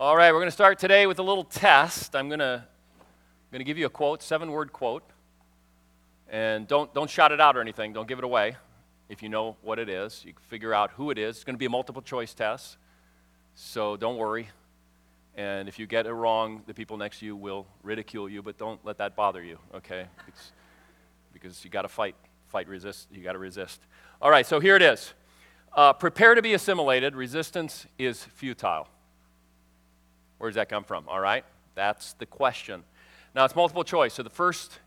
All 0.00 0.16
right, 0.16 0.32
we're 0.32 0.38
going 0.38 0.46
to 0.46 0.50
start 0.50 0.78
today 0.78 1.06
with 1.06 1.18
a 1.18 1.22
little 1.22 1.44
test. 1.44 2.16
I'm 2.16 2.28
going 2.28 2.38
to, 2.38 2.64
going 3.52 3.60
to 3.60 3.64
give 3.64 3.76
you 3.76 3.84
a 3.84 3.90
quote, 3.90 4.22
seven 4.22 4.50
word 4.50 4.72
quote. 4.72 5.02
And 6.30 6.66
don't, 6.66 6.94
don't 6.94 7.10
shout 7.10 7.32
it 7.32 7.38
out 7.38 7.54
or 7.54 7.60
anything, 7.60 7.92
don't 7.92 8.08
give 8.08 8.16
it 8.16 8.24
away. 8.24 8.56
If 9.10 9.22
you 9.22 9.28
know 9.28 9.58
what 9.60 9.78
it 9.78 9.90
is, 9.90 10.24
you 10.24 10.32
can 10.32 10.42
figure 10.44 10.72
out 10.72 10.92
who 10.92 11.10
it 11.10 11.18
is. 11.18 11.36
It's 11.36 11.44
going 11.44 11.54
to 11.54 11.58
be 11.58 11.66
a 11.66 11.70
multiple 11.70 12.00
choice 12.00 12.32
test, 12.32 12.78
so 13.54 13.98
don't 13.98 14.16
worry. 14.16 14.48
And 15.34 15.68
if 15.68 15.78
you 15.78 15.86
get 15.86 16.06
it 16.06 16.14
wrong, 16.14 16.62
the 16.66 16.72
people 16.72 16.96
next 16.96 17.18
to 17.18 17.26
you 17.26 17.36
will 17.36 17.66
ridicule 17.82 18.26
you, 18.26 18.40
but 18.40 18.56
don't 18.56 18.82
let 18.86 18.96
that 18.96 19.14
bother 19.14 19.42
you, 19.42 19.58
okay? 19.74 20.06
It's, 20.28 20.52
because 21.34 21.62
you 21.62 21.68
got 21.68 21.82
to 21.82 21.88
fight, 21.88 22.14
fight, 22.48 22.68
resist. 22.68 23.08
You 23.12 23.22
got 23.22 23.32
to 23.32 23.38
resist. 23.38 23.82
All 24.22 24.30
right, 24.30 24.46
so 24.46 24.60
here 24.60 24.76
it 24.76 24.82
is. 24.82 25.12
Uh, 25.74 25.92
prepare 25.92 26.34
to 26.34 26.40
be 26.40 26.54
assimilated. 26.54 27.14
Resistance 27.14 27.84
is 27.98 28.24
futile. 28.24 28.88
Where 30.40 30.48
does 30.48 30.54
that 30.54 30.70
come 30.70 30.84
from? 30.84 31.06
All 31.06 31.20
right, 31.20 31.44
that's 31.74 32.14
the 32.14 32.24
question. 32.24 32.82
Now 33.34 33.44
it's 33.44 33.54
multiple 33.54 33.84
choice. 33.84 34.14
So 34.14 34.22
the 34.22 34.30
first, 34.30 34.80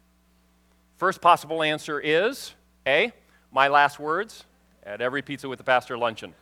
first 0.97 1.21
possible 1.21 1.61
answer 1.61 1.99
is 1.99 2.55
A, 2.87 3.11
my 3.51 3.67
last 3.67 3.99
words 3.99 4.45
at 4.83 4.99
every 4.99 5.21
pizza 5.21 5.47
with 5.47 5.59
the 5.59 5.63
pastor 5.63 5.95
luncheon. 5.95 6.33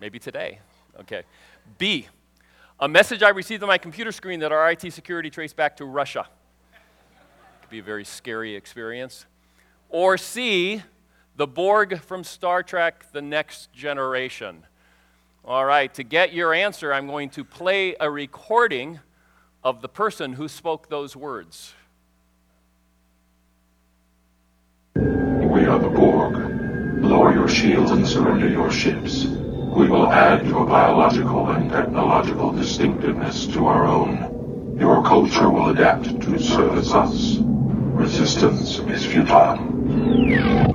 Maybe 0.00 0.18
today. 0.18 0.60
Okay. 0.98 1.24
B, 1.76 2.08
a 2.80 2.88
message 2.88 3.22
I 3.22 3.28
received 3.28 3.62
on 3.62 3.68
my 3.68 3.76
computer 3.76 4.12
screen 4.12 4.40
that 4.40 4.50
our 4.50 4.70
IT 4.70 4.90
security 4.94 5.28
traced 5.28 5.56
back 5.56 5.76
to 5.76 5.84
Russia. 5.84 6.26
Could 7.60 7.70
be 7.70 7.80
a 7.80 7.82
very 7.82 8.06
scary 8.06 8.54
experience. 8.54 9.26
Or 9.90 10.16
C, 10.16 10.82
the 11.36 11.46
Borg 11.46 12.00
from 12.00 12.22
Star 12.22 12.62
Trek 12.62 13.10
The 13.12 13.22
Next 13.22 13.72
Generation. 13.72 14.64
All 15.44 15.64
right, 15.64 15.92
to 15.94 16.02
get 16.02 16.32
your 16.32 16.54
answer, 16.54 16.92
I'm 16.92 17.06
going 17.06 17.30
to 17.30 17.44
play 17.44 17.96
a 18.00 18.10
recording 18.10 19.00
of 19.62 19.82
the 19.82 19.88
person 19.88 20.34
who 20.34 20.48
spoke 20.48 20.88
those 20.88 21.16
words. 21.16 21.74
We 24.94 25.66
are 25.66 25.78
the 25.78 25.90
Borg. 25.90 26.36
Lower 27.02 27.34
your 27.34 27.48
shields 27.48 27.90
and 27.90 28.06
surrender 28.06 28.48
your 28.48 28.70
ships. 28.70 29.24
We 29.24 29.88
will 29.88 30.10
add 30.10 30.46
your 30.46 30.64
biological 30.66 31.50
and 31.50 31.70
technological 31.70 32.52
distinctiveness 32.52 33.46
to 33.48 33.66
our 33.66 33.86
own. 33.86 34.76
Your 34.78 35.02
culture 35.02 35.50
will 35.50 35.70
adapt 35.70 36.04
to 36.22 36.38
service 36.38 36.92
us. 36.94 37.38
Resistance 37.40 38.78
is 38.78 39.04
futile. 39.04 40.73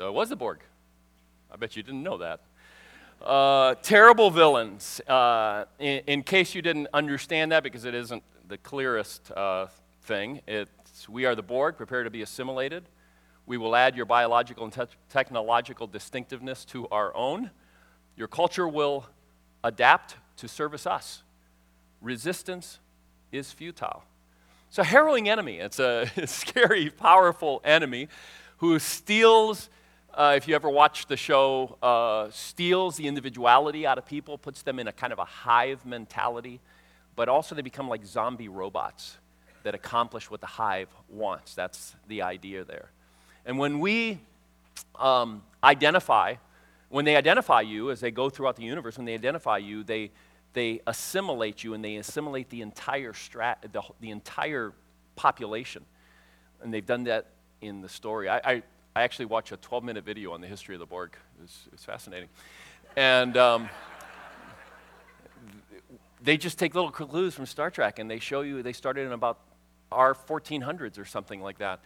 So 0.00 0.08
it 0.08 0.12
was 0.12 0.30
the 0.30 0.36
Borg. 0.36 0.60
I 1.52 1.56
bet 1.56 1.76
you 1.76 1.82
didn't 1.82 2.02
know 2.02 2.16
that. 2.16 2.40
Uh, 3.20 3.74
terrible 3.82 4.30
villains. 4.30 4.98
Uh, 5.06 5.66
in, 5.78 6.00
in, 6.06 6.22
case 6.22 6.54
you 6.54 6.62
didn't 6.62 6.86
understand 6.94 7.52
that, 7.52 7.62
because 7.62 7.84
it 7.84 7.94
isn't 7.94 8.22
the 8.48 8.56
clearest 8.56 9.30
uh, 9.32 9.66
thing, 10.04 10.40
it's 10.46 11.06
we 11.06 11.26
are 11.26 11.34
the 11.34 11.42
Borg, 11.42 11.76
prepare 11.76 12.02
to 12.02 12.08
be 12.08 12.22
assimilated. 12.22 12.84
We 13.44 13.58
will 13.58 13.76
add 13.76 13.94
your 13.94 14.06
biological 14.06 14.64
and 14.64 14.72
te- 14.72 14.96
technological 15.10 15.86
distinctiveness 15.86 16.64
to 16.64 16.88
our 16.88 17.14
own. 17.14 17.50
Your 18.16 18.28
culture 18.28 18.66
will 18.66 19.04
adapt 19.62 20.16
to 20.38 20.48
service 20.48 20.86
us. 20.86 21.22
Resistance 22.00 22.78
is 23.32 23.52
futile. 23.52 24.02
It's 24.70 24.78
a 24.78 24.84
harrowing 24.84 25.28
enemy. 25.28 25.58
It's 25.58 25.78
a 25.78 26.10
scary, 26.24 26.88
powerful 26.88 27.60
enemy 27.66 28.08
who 28.60 28.78
steals, 28.78 29.68
uh, 30.14 30.34
if 30.36 30.48
you 30.48 30.54
ever 30.54 30.68
watch 30.68 31.06
the 31.06 31.16
show, 31.16 31.76
uh, 31.82 32.28
steals 32.30 32.96
the 32.96 33.06
individuality 33.06 33.86
out 33.86 33.98
of 33.98 34.06
people, 34.06 34.38
puts 34.38 34.62
them 34.62 34.78
in 34.78 34.88
a 34.88 34.92
kind 34.92 35.12
of 35.12 35.18
a 35.18 35.24
hive 35.24 35.84
mentality, 35.86 36.60
but 37.16 37.28
also 37.28 37.54
they 37.54 37.62
become 37.62 37.88
like 37.88 38.04
zombie 38.04 38.48
robots 38.48 39.18
that 39.62 39.74
accomplish 39.74 40.30
what 40.30 40.40
the 40.40 40.46
hive 40.46 40.88
wants. 41.08 41.54
That's 41.54 41.94
the 42.08 42.22
idea 42.22 42.64
there. 42.64 42.90
And 43.44 43.58
when 43.58 43.80
we 43.80 44.20
um, 44.98 45.42
identify 45.62 46.36
when 46.90 47.04
they 47.04 47.16
identify 47.16 47.60
you, 47.62 47.90
as 47.90 48.00
they 48.00 48.10
go 48.10 48.28
throughout 48.28 48.56
the 48.56 48.64
universe, 48.64 48.98
when 48.98 49.06
they 49.06 49.14
identify 49.14 49.58
you, 49.58 49.84
they, 49.84 50.10
they 50.52 50.80
assimilate 50.86 51.64
you 51.64 51.72
and 51.72 51.84
they 51.84 51.96
assimilate 51.96 52.50
the 52.50 52.60
entire, 52.62 53.12
strat, 53.12 53.72
the, 53.72 53.80
the 54.00 54.10
entire 54.10 54.72
population. 55.14 55.84
And 56.60 56.74
they've 56.74 56.84
done 56.84 57.04
that 57.04 57.26
in 57.60 57.80
the 57.80 57.88
story. 57.88 58.28
I, 58.28 58.40
I, 58.44 58.62
I 58.94 59.02
actually 59.02 59.26
watched 59.26 59.52
a 59.52 59.56
12 59.56 59.84
minute 59.84 60.04
video 60.04 60.32
on 60.32 60.40
the 60.40 60.46
history 60.46 60.74
of 60.74 60.80
the 60.80 60.86
Borg. 60.86 61.16
It's, 61.42 61.84
fascinating. 61.84 62.28
And 62.96 63.36
um, 63.36 63.68
they 66.22 66.36
just 66.36 66.58
take 66.58 66.74
little 66.74 66.90
clues 66.90 67.34
from 67.34 67.46
Star 67.46 67.70
Trek 67.70 67.98
and 67.98 68.10
they 68.10 68.18
show 68.18 68.40
you, 68.40 68.62
they 68.62 68.72
started 68.72 69.06
in 69.06 69.12
about 69.12 69.38
our 69.92 70.14
1400s 70.14 70.98
or 70.98 71.04
something 71.04 71.40
like 71.40 71.58
that 71.58 71.80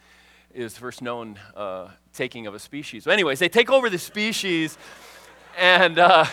is 0.53 0.73
the 0.73 0.79
first 0.79 1.01
known 1.01 1.37
uh, 1.55 1.89
taking 2.13 2.47
of 2.47 2.53
a 2.55 2.59
species. 2.59 3.03
But 3.05 3.11
anyways, 3.11 3.39
they 3.39 3.49
take 3.49 3.69
over 3.69 3.89
the 3.89 3.97
species, 3.97 4.77
and, 5.57 5.99
uh, 5.99 6.25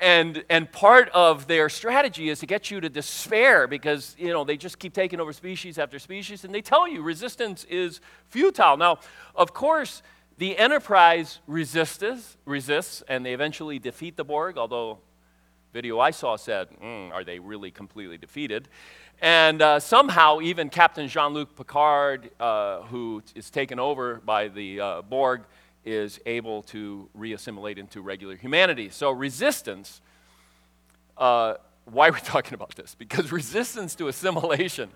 and, 0.00 0.44
and 0.48 0.70
part 0.72 1.08
of 1.10 1.46
their 1.46 1.68
strategy 1.68 2.28
is 2.30 2.40
to 2.40 2.46
get 2.46 2.70
you 2.70 2.80
to 2.80 2.88
despair 2.88 3.66
because, 3.66 4.16
you 4.18 4.28
know, 4.28 4.44
they 4.44 4.56
just 4.56 4.78
keep 4.78 4.94
taking 4.94 5.20
over 5.20 5.32
species 5.32 5.78
after 5.78 5.98
species, 5.98 6.44
and 6.44 6.54
they 6.54 6.62
tell 6.62 6.88
you 6.88 7.02
resistance 7.02 7.64
is 7.64 8.00
futile. 8.28 8.76
Now, 8.76 8.98
of 9.34 9.52
course, 9.52 10.02
the 10.38 10.56
Enterprise 10.56 11.40
resists, 11.46 12.38
resists 12.46 13.02
and 13.08 13.26
they 13.26 13.34
eventually 13.34 13.78
defeat 13.78 14.16
the 14.16 14.24
Borg, 14.24 14.56
although 14.56 14.98
video 15.72 16.00
I 16.00 16.10
saw 16.10 16.36
said, 16.36 16.68
mm, 16.82 17.12
are 17.12 17.24
they 17.24 17.38
really 17.38 17.70
completely 17.70 18.18
defeated? 18.18 18.68
And 19.20 19.60
uh, 19.60 19.80
somehow, 19.80 20.40
even 20.40 20.70
Captain 20.70 21.06
Jean 21.08 21.34
Luc 21.34 21.54
Picard, 21.54 22.30
uh, 22.40 22.82
who 22.82 23.22
is 23.34 23.50
taken 23.50 23.78
over 23.78 24.16
by 24.24 24.48
the 24.48 24.80
uh, 24.80 25.02
Borg, 25.02 25.42
is 25.84 26.20
able 26.26 26.62
to 26.62 27.08
reassimilate 27.16 27.78
into 27.78 28.02
regular 28.02 28.36
humanity. 28.36 28.90
So, 28.90 29.10
resistance, 29.10 30.00
uh, 31.16 31.54
why 31.84 32.08
are 32.08 32.12
we 32.12 32.20
talking 32.24 32.54
about 32.54 32.74
this? 32.76 32.94
Because 32.94 33.32
resistance 33.32 33.94
to 33.96 34.08
assimilation 34.08 34.90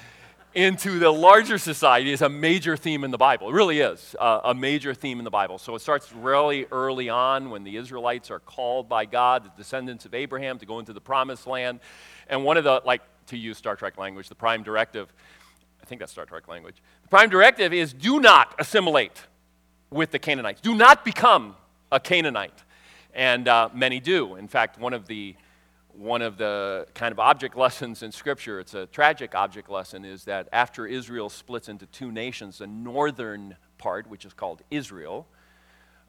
into 0.54 0.98
the 0.98 1.10
larger 1.10 1.58
society 1.58 2.12
is 2.12 2.22
a 2.22 2.28
major 2.28 2.76
theme 2.76 3.04
in 3.04 3.10
the 3.10 3.18
Bible. 3.18 3.50
It 3.50 3.52
really 3.52 3.80
is 3.80 4.16
uh, 4.18 4.40
a 4.44 4.54
major 4.54 4.94
theme 4.94 5.18
in 5.18 5.24
the 5.24 5.30
Bible. 5.30 5.58
So, 5.58 5.74
it 5.74 5.80
starts 5.80 6.12
really 6.12 6.66
early 6.70 7.08
on 7.08 7.50
when 7.50 7.64
the 7.64 7.76
Israelites 7.76 8.30
are 8.30 8.40
called 8.40 8.88
by 8.88 9.06
God, 9.06 9.44
the 9.44 9.50
descendants 9.56 10.04
of 10.04 10.14
Abraham, 10.14 10.58
to 10.58 10.66
go 10.66 10.78
into 10.78 10.92
the 10.92 11.00
promised 11.00 11.46
land. 11.46 11.80
And 12.28 12.44
one 12.44 12.56
of 12.56 12.64
the, 12.64 12.82
like, 12.84 13.02
to 13.28 13.36
use 13.36 13.58
Star 13.58 13.74
Trek 13.74 13.98
language, 13.98 14.28
the 14.28 14.34
prime 14.34 14.62
directive, 14.62 15.12
I 15.82 15.86
think 15.86 16.00
that's 16.00 16.12
Star 16.12 16.26
Trek 16.26 16.48
language. 16.48 16.76
The 17.02 17.08
prime 17.08 17.30
directive 17.30 17.72
is 17.72 17.92
do 17.92 18.20
not 18.20 18.54
assimilate 18.58 19.22
with 19.90 20.10
the 20.10 20.18
Canaanites. 20.18 20.60
Do 20.60 20.74
not 20.74 21.04
become 21.04 21.56
a 21.92 22.00
Canaanite. 22.00 22.62
And 23.14 23.48
uh, 23.48 23.70
many 23.72 24.00
do. 24.00 24.34
In 24.34 24.48
fact, 24.48 24.78
one 24.78 24.92
of 24.92 25.06
the 25.06 25.36
one 25.98 26.20
of 26.20 26.36
the 26.36 26.86
kind 26.94 27.10
of 27.10 27.18
object 27.18 27.56
lessons 27.64 28.02
in 28.02 28.12
Scripture, 28.12 28.60
it's 28.60 28.74
a 28.74 28.86
tragic 28.86 29.34
object 29.34 29.70
lesson, 29.70 30.04
is 30.04 30.24
that 30.24 30.48
after 30.52 30.86
Israel 30.86 31.30
splits 31.30 31.68
into 31.68 31.86
two 31.86 32.12
nations, 32.12 32.58
the 32.58 32.66
northern 32.66 33.56
part, 33.78 34.06
which 34.06 34.24
is 34.26 34.34
called 34.34 34.62
Israel, 34.70 35.26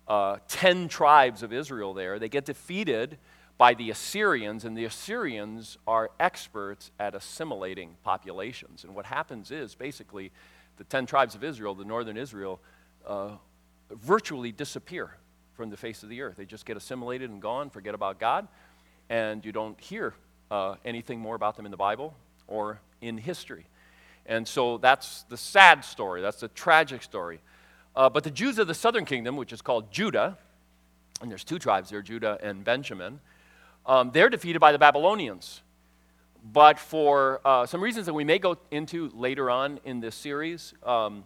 uh, 0.08 0.38
10 0.48 0.88
tribes 0.88 1.44
of 1.44 1.54
Israel 1.54 1.94
there, 1.94 2.20
they 2.20 2.30
get 2.30 2.46
defeated 2.46 3.18
by 3.58 3.74
the 3.74 3.90
Assyrians, 3.90 4.66
and 4.66 4.78
the 4.78 4.86
Assyrians 4.86 5.78
are 5.88 6.12
experts 6.20 6.92
at 7.00 7.16
assimilating 7.16 7.96
populations. 8.04 8.84
And 8.84 8.94
what 8.94 9.06
happens 9.06 9.52
is 9.52 9.74
basically 9.74 10.32
the 10.78 10.84
10 10.84 11.08
tribes 11.08 11.34
of 11.34 11.44
Israel, 11.44 11.74
the 11.74 11.86
northern 11.86 12.18
Israel, 12.18 12.60
uh, 13.06 13.32
virtually 13.90 14.52
disappear 14.52 15.12
from 15.54 15.70
the 15.70 15.78
face 15.78 16.04
of 16.04 16.10
the 16.10 16.22
earth. 16.22 16.38
They 16.38 16.46
just 16.46 16.66
get 16.66 16.78
assimilated 16.78 17.30
and 17.30 17.42
gone, 17.42 17.70
forget 17.70 17.96
about 17.96 18.20
God, 18.20 18.48
and 19.10 19.44
you 19.44 19.52
don't 19.52 19.80
hear 19.80 20.14
uh, 20.52 20.76
anything 20.86 21.20
more 21.20 21.36
about 21.36 21.56
them 21.56 21.66
in 21.66 21.72
the 21.72 21.78
Bible 21.78 22.16
or 22.48 22.80
in 23.02 23.18
history. 23.18 23.66
And 24.26 24.48
so 24.48 24.78
that's 24.78 25.24
the 25.24 25.38
sad 25.38 25.84
story, 25.86 26.22
that's 26.22 26.42
the 26.42 26.50
tragic 26.50 27.02
story. 27.02 27.40
Uh, 27.96 28.10
but 28.10 28.24
the 28.24 28.32
Jews 28.32 28.60
of 28.60 28.68
the 28.68 28.74
southern 28.74 29.06
kingdom, 29.06 29.36
which 29.38 29.52
is 29.52 29.62
called 29.62 29.92
Judah, 29.92 30.38
and 31.22 31.32
there's 31.32 31.44
two 31.44 31.58
tribes 31.58 31.90
there, 31.90 32.02
Judah 32.02 32.38
and 32.44 32.64
Benjamin, 32.64 33.20
um, 33.86 34.12
they're 34.12 34.30
defeated 34.30 34.60
by 34.60 34.72
the 34.72 34.78
Babylonians. 34.78 35.62
But 36.44 36.78
for 36.78 37.42
uh, 37.44 37.66
some 37.66 37.82
reasons 37.82 38.06
that 38.06 38.14
we 38.14 38.24
may 38.24 38.38
go 38.38 38.58
into 38.70 39.10
later 39.16 39.50
on 39.50 39.80
in 39.84 40.00
this 40.00 40.16
series, 40.16 40.74
um, 40.84 41.24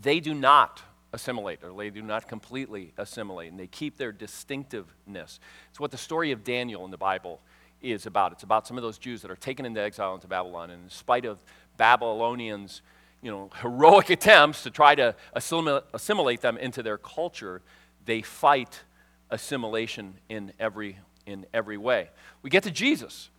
they 0.00 0.18
do 0.18 0.34
not 0.34 0.82
assimilate, 1.14 1.62
or 1.62 1.72
they 1.72 1.90
do 1.90 2.02
not 2.02 2.28
completely 2.28 2.92
assimilate, 2.98 3.50
and 3.50 3.58
they 3.58 3.68
keep 3.68 3.96
their 3.96 4.12
distinctiveness. 4.12 5.38
It's 5.70 5.80
what 5.80 5.92
the 5.92 5.98
story 5.98 6.32
of 6.32 6.44
Daniel 6.44 6.84
in 6.84 6.90
the 6.90 6.98
Bible 6.98 7.40
is 7.80 8.04
about. 8.04 8.32
It's 8.32 8.42
about 8.42 8.66
some 8.66 8.76
of 8.76 8.82
those 8.82 8.98
Jews 8.98 9.22
that 9.22 9.30
are 9.30 9.36
taken 9.36 9.64
into 9.64 9.80
exile 9.80 10.14
into 10.14 10.26
Babylon, 10.26 10.70
and 10.70 10.84
in 10.84 10.90
spite 10.90 11.24
of 11.24 11.38
Babylonians' 11.76 12.82
you 13.22 13.30
know, 13.30 13.48
heroic 13.62 14.10
attempts 14.18 14.64
to 14.64 14.70
try 14.70 14.94
to 14.96 15.14
assimilate 15.32 16.40
them 16.40 16.58
into 16.58 16.82
their 16.82 16.98
culture, 16.98 17.62
they 18.04 18.20
fight 18.20 18.82
assimilation 19.30 20.14
in 20.28 20.52
every, 20.58 20.98
in 21.26 21.46
every 21.54 21.78
way. 21.78 22.10
We 22.42 22.50
get 22.50 22.64
to 22.64 22.70
Jesus. 22.70 23.30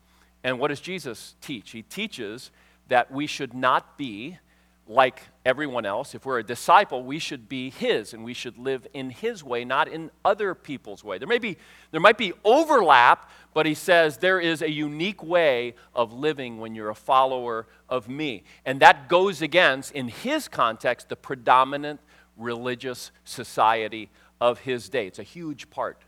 And 0.44 0.60
what 0.60 0.70
does 0.70 0.80
Jesus 0.80 1.36
teach? 1.42 1.72
He 1.72 1.82
teaches 1.82 2.52
that 2.88 3.12
we 3.12 3.28
should 3.28 3.54
not 3.54 3.98
be 3.98 4.38
like 4.88 5.24
everyone 5.46 5.86
else. 5.86 6.14
If 6.14 6.26
we're 6.26 6.40
a 6.40 6.44
disciple, 6.44 7.04
we 7.04 7.20
should 7.20 7.50
be 7.50 7.70
his 7.70 8.14
and 8.14 8.24
we 8.24 8.34
should 8.34 8.58
live 8.58 8.86
in 8.94 9.10
his 9.10 9.44
way, 9.44 9.66
not 9.66 9.88
in 9.88 10.12
other 10.24 10.54
people's 10.54 11.04
way. 11.04 11.18
There 11.18 11.28
may 11.28 11.40
be 11.40 11.58
there 11.92 12.02
might 12.02 12.18
be 12.18 12.34
overlap, 12.44 13.30
but 13.54 13.66
he 13.66 13.74
says 13.74 14.18
there 14.18 14.40
is 14.40 14.62
a 14.62 14.70
unique 14.70 15.24
way 15.24 15.76
of 15.94 16.14
living 16.14 16.60
when 16.60 16.76
you're 16.76 16.90
a 16.90 16.96
follower 16.96 17.68
of 17.90 18.08
me. 18.08 18.44
And 18.66 18.80
that 18.82 19.10
goes 19.10 19.42
against 19.42 19.92
in 19.94 20.08
his 20.08 20.48
context 20.48 21.10
the 21.10 21.16
predominant 21.16 22.00
religious 22.38 23.12
society 23.24 24.10
of 24.40 24.60
his 24.60 24.90
day. 24.90 25.08
It's 25.08 25.20
a 25.20 25.24
huge 25.24 25.70
part 25.70 26.02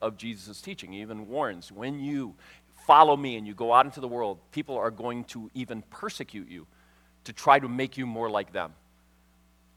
of 0.00 0.16
Jesus' 0.16 0.60
teaching. 0.60 0.92
He 0.92 1.00
even 1.00 1.28
warns 1.28 1.72
when 1.72 2.00
you 2.00 2.34
follow 2.86 3.16
me 3.16 3.36
and 3.36 3.46
you 3.46 3.54
go 3.54 3.72
out 3.72 3.86
into 3.86 4.00
the 4.00 4.08
world, 4.08 4.38
people 4.52 4.76
are 4.76 4.90
going 4.90 5.24
to 5.24 5.50
even 5.54 5.82
persecute 5.90 6.48
you 6.48 6.66
to 7.24 7.32
try 7.32 7.58
to 7.58 7.68
make 7.68 7.96
you 7.96 8.06
more 8.06 8.30
like 8.30 8.52
them. 8.52 8.72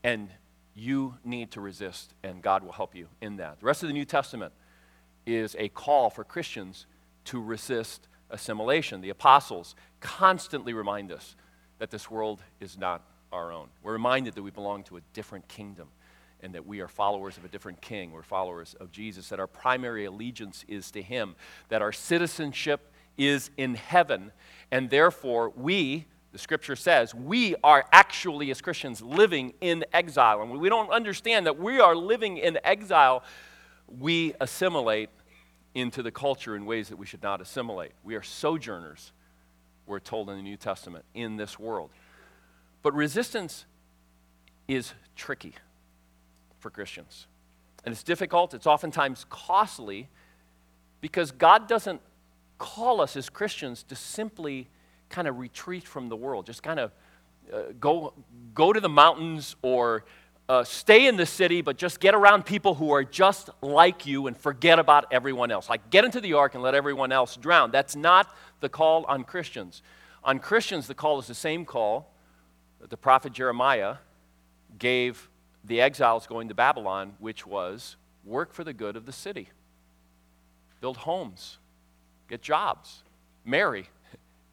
And 0.04 0.30
you 0.76 1.16
need 1.24 1.52
to 1.52 1.62
resist, 1.62 2.14
and 2.24 2.42
God 2.42 2.64
will 2.64 2.72
help 2.72 2.96
you 2.96 3.08
in 3.22 3.38
that. 3.38 3.60
The 3.60 3.66
rest 3.66 3.84
of 3.84 3.88
the 3.88 3.94
New 3.94 4.06
Testament 4.06 4.54
is 5.26 5.56
a 5.60 5.70
call 5.70 6.10
for 6.10 6.24
Christians 6.24 6.86
to 7.26 7.42
resist 7.42 8.08
assimilation. 8.30 9.02
The 9.02 9.10
apostles 9.10 9.76
constantly 10.02 10.74
remind 10.74 11.12
us 11.12 11.36
that 11.80 11.92
this 11.92 12.10
world 12.10 12.42
is 12.60 12.78
not 12.78 13.04
our 13.32 13.52
own. 13.52 13.68
We're 13.82 13.94
reminded 13.94 14.36
that 14.36 14.44
we 14.44 14.52
belong 14.52 14.84
to 14.86 14.98
a 14.98 15.02
different 15.14 15.48
kingdom 15.48 15.88
and 16.42 16.54
that 16.54 16.66
we 16.66 16.82
are 16.82 16.88
followers 16.88 17.38
of 17.38 17.46
a 17.46 17.48
different 17.48 17.82
king. 17.82 18.12
We're 18.12 18.22
followers 18.22 18.76
of 18.80 18.92
Jesus, 18.92 19.30
that 19.30 19.40
our 19.40 19.48
primary 19.48 20.06
allegiance 20.06 20.66
is 20.68 20.92
to 20.92 21.02
him, 21.02 21.36
that 21.70 21.82
our 21.82 21.94
citizenship 21.94 22.92
is 23.18 23.50
in 23.58 23.76
heaven, 23.76 24.32
and 24.72 24.90
therefore 24.90 25.50
we 25.56 26.06
the 26.34 26.40
scripture 26.40 26.76
says 26.76 27.16
we 27.16 27.56
are 27.64 27.86
actually, 27.94 28.52
as 28.52 28.60
Christians, 28.60 29.02
living 29.02 29.54
in 29.62 29.86
exile. 29.94 30.42
And 30.42 30.52
when 30.52 30.60
we 30.60 30.68
don't 30.68 30.90
understand 30.90 31.46
that 31.46 31.58
we 31.58 31.80
are 31.80 31.96
living 31.96 32.38
in 32.38 32.60
exile, 32.66 33.24
we 33.88 34.34
assimilate 34.42 35.10
into 35.76 36.04
the 36.04 36.12
culture 36.12 36.56
in 36.56 36.66
ways 36.66 36.90
that 36.90 36.98
we 36.98 37.06
should 37.06 37.24
not 37.24 37.40
assimilate. 37.40 37.92
We 38.04 38.16
are 38.16 38.24
sojourners, 38.24 39.12
we're 39.86 40.00
told 40.00 40.30
in 40.30 40.36
the 40.36 40.44
New 40.44 40.58
Testament, 40.58 41.06
in 41.14 41.38
this 41.38 41.58
world. 41.58 41.92
But 42.82 42.94
resistance 42.94 43.66
is 44.68 44.94
tricky 45.16 45.54
for 46.60 46.70
Christians. 46.70 47.28
And 47.86 47.92
it's 47.92 48.04
difficult, 48.04 48.54
it's 48.54 48.68
oftentimes 48.68 49.26
costly, 49.30 50.10
because 51.00 51.32
God 51.32 51.68
doesn't 51.68 52.02
call 52.58 53.02
us 53.02 53.16
as 53.18 53.30
Christians 53.30 53.84
to 53.84 53.96
simply 53.96 54.70
kind 55.14 55.28
of 55.28 55.38
retreat 55.38 55.88
from 55.88 56.10
the 56.10 56.16
world, 56.16 56.46
just 56.46 56.64
kind 56.64 56.80
of 56.80 56.92
uh, 57.54 57.62
go, 57.80 58.14
go 58.54 58.74
to 58.74 58.80
the 58.80 58.90
mountains 58.90 59.56
or 59.62 60.04
uh, 60.50 60.64
stay 60.64 61.08
in 61.08 61.16
the 61.16 61.26
city, 61.26 61.62
but 61.62 61.78
just 61.78 62.00
get 62.00 62.14
around 62.14 62.46
people 62.46 62.74
who 62.74 62.92
are 62.92 63.04
just 63.04 63.50
like 63.62 64.06
you 64.06 64.28
and 64.28 64.36
forget 64.36 64.80
about 64.80 65.06
everyone 65.12 65.52
else. 65.52 65.70
Like 65.70 65.90
get 65.90 66.04
into 66.04 66.20
the 66.20 66.34
ark 66.34 66.56
and 66.56 66.64
let 66.64 66.76
everyone 66.76 67.12
else 67.12 67.38
drown. 67.38 67.72
That's 67.72 67.96
not 67.96 68.36
the 68.60 68.70
call 68.70 69.06
on 69.06 69.24
Christians. 69.24 69.82
On 70.24 70.40
Christians, 70.40 70.88
the 70.88 70.96
call 70.96 71.20
is 71.20 71.28
the 71.28 71.36
same 71.36 71.64
call 71.64 72.12
that 72.82 72.90
the 72.90 72.98
prophet 72.98 73.34
Jeremiah 73.34 73.98
gave 74.80 75.30
the 75.64 75.80
exiles 75.80 76.28
going 76.28 76.50
to 76.50 76.56
Babylon, 76.56 77.14
which 77.20 77.46
was 77.46 77.96
work 78.26 78.54
for 78.54 78.64
the 78.64 78.74
good 78.74 78.96
of 78.96 79.06
the 79.06 79.12
city, 79.14 79.50
build 80.82 80.98
homes, 80.98 81.58
get 82.28 82.42
jobs, 82.42 83.04
marry, 83.46 83.88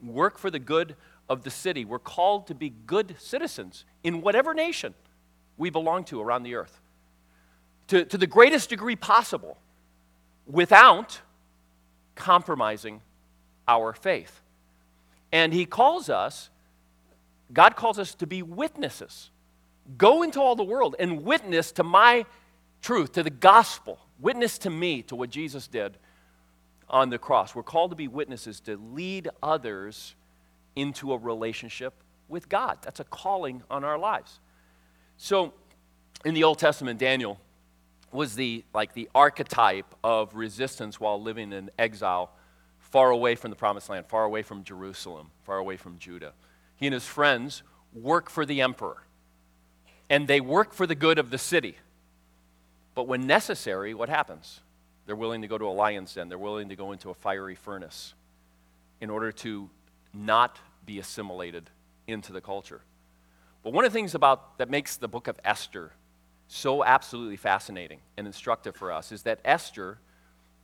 work 0.01 0.37
for 0.37 0.49
the 0.49 0.59
good 0.59 0.95
of 1.29 1.43
the 1.43 1.49
city. 1.51 1.85
We're 1.85 1.99
called 1.99 2.47
to 2.47 2.55
be 2.55 2.73
good 2.85 3.15
citizens 3.19 3.85
in 4.03 4.21
whatever 4.21 4.53
nation 4.53 4.93
we 5.57 5.69
belong 5.69 6.03
to 6.05 6.21
around 6.21 6.43
the 6.43 6.55
earth 6.55 6.81
to, 7.91 8.05
to 8.05 8.17
the 8.17 8.25
greatest 8.25 8.69
degree 8.69 8.95
possible 8.95 9.57
without 10.47 11.19
compromising 12.15 13.01
our 13.67 13.91
faith. 13.91 14.41
And 15.33 15.53
he 15.53 15.65
calls 15.65 16.09
us, 16.09 16.49
God 17.51 17.75
calls 17.75 17.99
us 17.99 18.15
to 18.15 18.25
be 18.25 18.41
witnesses. 18.41 19.29
Go 19.97 20.23
into 20.23 20.39
all 20.39 20.55
the 20.55 20.63
world 20.63 20.95
and 20.99 21.25
witness 21.25 21.73
to 21.73 21.83
my 21.83 22.25
truth, 22.81 23.11
to 23.13 23.23
the 23.23 23.29
gospel. 23.29 23.99
Witness 24.21 24.57
to 24.59 24.69
me, 24.69 25.01
to 25.03 25.15
what 25.17 25.29
Jesus 25.29 25.67
did 25.67 25.97
on 26.91 27.09
the 27.09 27.17
cross. 27.17 27.55
We're 27.55 27.63
called 27.63 27.91
to 27.91 27.95
be 27.95 28.07
witnesses 28.07 28.59
to 28.61 28.77
lead 28.77 29.29
others 29.41 30.13
into 30.75 31.13
a 31.13 31.17
relationship 31.17 31.93
with 32.27 32.49
God. 32.49 32.79
That's 32.83 32.99
a 32.99 33.05
calling 33.05 33.63
on 33.69 33.83
our 33.83 33.97
lives. 33.97 34.39
So, 35.17 35.53
in 36.23 36.33
the 36.33 36.43
Old 36.43 36.59
Testament, 36.59 36.99
Daniel 36.99 37.39
was 38.11 38.35
the 38.35 38.63
like 38.73 38.93
the 38.93 39.09
archetype 39.15 39.95
of 40.03 40.35
resistance 40.35 40.99
while 40.99 41.21
living 41.21 41.53
in 41.53 41.71
exile 41.79 42.31
far 42.79 43.09
away 43.09 43.35
from 43.35 43.49
the 43.49 43.55
promised 43.55 43.89
land, 43.89 44.05
far 44.07 44.25
away 44.25 44.43
from 44.43 44.63
Jerusalem, 44.63 45.31
far 45.43 45.57
away 45.57 45.77
from 45.77 45.97
Judah. 45.97 46.33
He 46.75 46.87
and 46.87 46.93
his 46.93 47.05
friends 47.05 47.63
work 47.93 48.29
for 48.29 48.45
the 48.45 48.61
emperor. 48.61 49.03
And 50.09 50.27
they 50.27 50.41
work 50.41 50.73
for 50.73 50.85
the 50.85 50.95
good 50.95 51.17
of 51.17 51.29
the 51.29 51.37
city. 51.37 51.77
But 52.93 53.07
when 53.07 53.25
necessary, 53.25 53.93
what 53.93 54.09
happens? 54.09 54.59
They're 55.05 55.15
willing 55.15 55.41
to 55.41 55.47
go 55.47 55.57
to 55.57 55.65
a 55.65 55.69
lion's 55.69 56.13
den. 56.13 56.29
They're 56.29 56.37
willing 56.37 56.69
to 56.69 56.75
go 56.75 56.91
into 56.91 57.09
a 57.09 57.13
fiery 57.13 57.55
furnace 57.55 58.13
in 58.99 59.09
order 59.09 59.31
to 59.31 59.69
not 60.13 60.59
be 60.85 60.99
assimilated 60.99 61.69
into 62.07 62.31
the 62.33 62.41
culture. 62.41 62.81
But 63.63 63.73
one 63.73 63.85
of 63.85 63.91
the 63.91 63.97
things 63.97 64.15
about 64.15 64.57
that 64.57 64.69
makes 64.69 64.97
the 64.97 65.07
book 65.07 65.27
of 65.27 65.39
Esther 65.43 65.91
so 66.47 66.83
absolutely 66.83 67.37
fascinating 67.37 67.99
and 68.17 68.27
instructive 68.27 68.75
for 68.75 68.91
us 68.91 69.11
is 69.11 69.23
that 69.23 69.39
Esther 69.45 69.97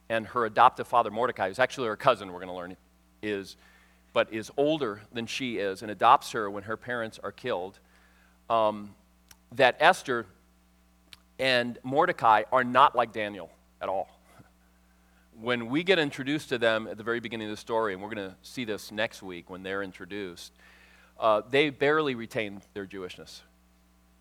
and 0.09 0.27
her 0.27 0.45
adoptive 0.45 0.87
father 0.87 1.11
Mordecai, 1.11 1.47
who's 1.47 1.59
actually 1.59 1.87
her 1.87 1.95
cousin, 1.95 2.31
we're 2.31 2.39
going 2.39 2.47
to 2.47 2.53
learn, 2.53 2.77
is 3.21 3.55
but 4.13 4.31
is 4.33 4.51
older 4.57 5.01
than 5.13 5.27
she 5.27 5.57
is 5.57 5.81
and 5.81 5.91
adopts 5.91 6.31
her 6.31 6.49
when 6.49 6.63
her 6.63 6.75
parents 6.77 7.19
are 7.23 7.31
killed. 7.31 7.77
Um, 8.49 8.95
that 9.53 9.77
Esther 9.79 10.25
and 11.37 11.77
Mordecai 11.83 12.43
are 12.51 12.63
not 12.63 12.95
like 12.95 13.11
Daniel 13.11 13.51
at 13.81 13.89
all 13.89 14.16
when 15.39 15.69
we 15.69 15.83
get 15.83 15.99
introduced 15.99 16.49
to 16.49 16.57
them 16.57 16.87
at 16.87 16.97
the 16.97 17.03
very 17.03 17.19
beginning 17.19 17.47
of 17.47 17.51
the 17.51 17.57
story, 17.57 17.93
and 17.93 18.01
we're 18.01 18.09
going 18.09 18.29
to 18.29 18.35
see 18.41 18.65
this 18.65 18.91
next 18.91 19.21
week 19.21 19.49
when 19.49 19.63
they're 19.63 19.83
introduced, 19.83 20.51
uh, 21.19 21.41
they 21.49 21.69
barely 21.69 22.15
retain 22.15 22.61
their 22.73 22.85
Jewishness. 22.85 23.41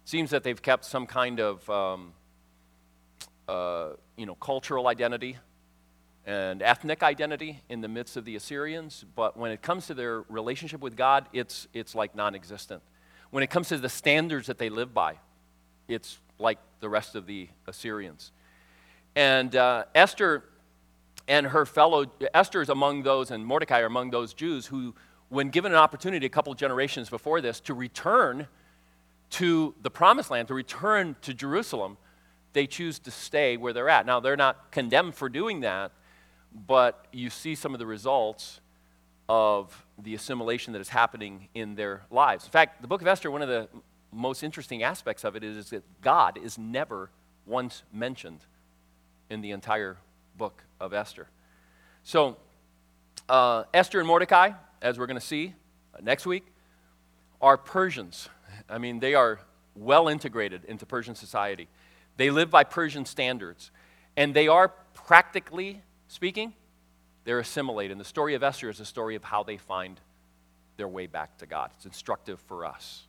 Seems 0.04 0.30
that 0.30 0.44
they've 0.44 0.60
kept 0.60 0.84
some 0.84 1.06
kind 1.06 1.40
of 1.40 1.68
um, 1.70 2.12
uh, 3.48 3.90
you 4.16 4.26
know, 4.26 4.34
cultural 4.34 4.88
identity 4.88 5.38
and 6.26 6.60
ethnic 6.62 7.02
identity 7.02 7.62
in 7.68 7.80
the 7.80 7.88
midst 7.88 8.16
of 8.16 8.24
the 8.24 8.34
Assyrians, 8.36 9.04
but 9.14 9.36
when 9.36 9.52
it 9.52 9.62
comes 9.62 9.86
to 9.86 9.94
their 9.94 10.22
relationship 10.22 10.80
with 10.80 10.96
God, 10.96 11.26
it's, 11.32 11.68
it's 11.72 11.94
like 11.94 12.14
non 12.14 12.34
existent. 12.34 12.82
When 13.30 13.42
it 13.42 13.50
comes 13.50 13.68
to 13.68 13.78
the 13.78 13.88
standards 13.88 14.48
that 14.48 14.58
they 14.58 14.68
live 14.68 14.92
by, 14.92 15.14
it's 15.88 16.18
like 16.38 16.58
the 16.80 16.88
rest 16.88 17.14
of 17.14 17.26
the 17.26 17.48
Assyrians. 17.66 18.32
And 19.14 19.54
uh, 19.54 19.84
Esther 19.94 20.44
and 21.28 21.46
her 21.48 21.66
fellow, 21.66 22.06
Esther 22.34 22.62
is 22.62 22.68
among 22.68 23.02
those, 23.02 23.30
and 23.30 23.44
Mordecai 23.44 23.80
are 23.80 23.86
among 23.86 24.10
those 24.10 24.32
Jews 24.32 24.66
who, 24.66 24.94
when 25.28 25.50
given 25.50 25.72
an 25.72 25.78
opportunity 25.78 26.26
a 26.26 26.30
couple 26.30 26.54
generations 26.54 27.10
before 27.10 27.40
this 27.40 27.60
to 27.60 27.74
return 27.74 28.46
to 29.30 29.74
the 29.82 29.90
promised 29.90 30.30
land, 30.30 30.48
to 30.48 30.54
return 30.54 31.16
to 31.22 31.34
Jerusalem, 31.34 31.96
they 32.52 32.66
choose 32.66 32.98
to 33.00 33.10
stay 33.10 33.56
where 33.56 33.72
they're 33.72 33.88
at. 33.88 34.06
Now, 34.06 34.20
they're 34.20 34.36
not 34.36 34.70
condemned 34.70 35.14
for 35.14 35.28
doing 35.28 35.60
that, 35.60 35.90
but 36.66 37.06
you 37.12 37.28
see 37.28 37.54
some 37.54 37.74
of 37.74 37.80
the 37.80 37.86
results 37.86 38.60
of 39.28 39.84
the 39.98 40.14
assimilation 40.14 40.72
that 40.72 40.80
is 40.80 40.88
happening 40.88 41.48
in 41.54 41.74
their 41.74 42.02
lives. 42.10 42.44
In 42.44 42.50
fact, 42.50 42.80
the 42.80 42.88
book 42.88 43.02
of 43.02 43.08
Esther, 43.08 43.30
one 43.30 43.42
of 43.42 43.48
the 43.48 43.68
most 44.12 44.44
interesting 44.44 44.84
aspects 44.84 45.24
of 45.24 45.34
it 45.34 45.42
is 45.42 45.70
that 45.70 45.82
God 46.00 46.38
is 46.42 46.56
never 46.56 47.10
once 47.44 47.82
mentioned 47.92 48.40
in 49.28 49.40
the 49.40 49.50
entire 49.50 49.96
book 50.38 50.62
of 50.80 50.92
Esther. 50.92 51.28
So, 52.02 52.36
uh, 53.28 53.64
Esther 53.74 53.98
and 53.98 54.06
Mordecai, 54.06 54.50
as 54.80 54.98
we're 54.98 55.06
going 55.06 55.18
to 55.18 55.26
see 55.26 55.54
uh, 55.94 55.98
next 56.02 56.26
week, 56.26 56.46
are 57.40 57.56
Persians. 57.56 58.28
I 58.68 58.78
mean, 58.78 59.00
they 59.00 59.14
are 59.14 59.40
well 59.74 60.08
integrated 60.08 60.64
into 60.64 60.86
Persian 60.86 61.14
society. 61.14 61.68
They 62.16 62.30
live 62.30 62.50
by 62.50 62.64
Persian 62.64 63.04
standards. 63.04 63.70
And 64.16 64.32
they 64.32 64.48
are, 64.48 64.68
practically 64.94 65.82
speaking, 66.08 66.54
they're 67.24 67.40
assimilated. 67.40 67.92
And 67.92 68.00
the 68.00 68.04
story 68.04 68.34
of 68.34 68.42
Esther 68.42 68.70
is 68.70 68.80
a 68.80 68.84
story 68.84 69.14
of 69.14 69.24
how 69.24 69.42
they 69.42 69.56
find 69.56 70.00
their 70.76 70.88
way 70.88 71.06
back 71.06 71.38
to 71.38 71.46
God. 71.46 71.70
It's 71.76 71.86
instructive 71.86 72.40
for 72.40 72.64
us. 72.64 73.06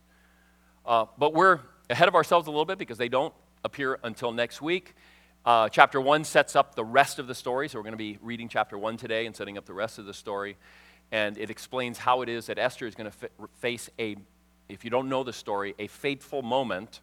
Uh, 0.84 1.06
but 1.16 1.34
we're 1.34 1.60
ahead 1.90 2.08
of 2.08 2.14
ourselves 2.14 2.46
a 2.46 2.50
little 2.50 2.64
bit 2.64 2.78
because 2.78 2.98
they 2.98 3.08
don't 3.08 3.32
appear 3.64 3.98
until 4.02 4.32
next 4.32 4.60
week. 4.60 4.94
Uh, 5.44 5.68
chapter 5.68 6.00
1 6.00 6.24
sets 6.24 6.56
up 6.56 6.74
the 6.74 6.84
rest 6.84 7.18
of 7.18 7.26
the 7.26 7.34
story, 7.34 7.68
so 7.68 7.78
we're 7.78 7.84
going 7.84 7.92
to 7.92 7.96
be 7.96 8.18
reading 8.20 8.48
chapter 8.48 8.76
1 8.76 8.96
today 8.96 9.24
and 9.24 9.34
setting 9.34 9.56
up 9.56 9.64
the 9.64 9.72
rest 9.72 9.98
of 9.98 10.04
the 10.04 10.12
story. 10.12 10.56
And 11.10 11.38
it 11.38 11.48
explains 11.48 11.96
how 11.96 12.22
it 12.22 12.28
is 12.28 12.46
that 12.46 12.58
Esther 12.58 12.86
is 12.86 12.94
going 12.94 13.10
to 13.10 13.16
f- 13.22 13.48
face 13.60 13.88
a, 13.98 14.16
if 14.68 14.84
you 14.84 14.90
don't 14.90 15.08
know 15.08 15.24
the 15.24 15.32
story, 15.32 15.74
a 15.78 15.86
fateful 15.86 16.42
moment 16.42 17.00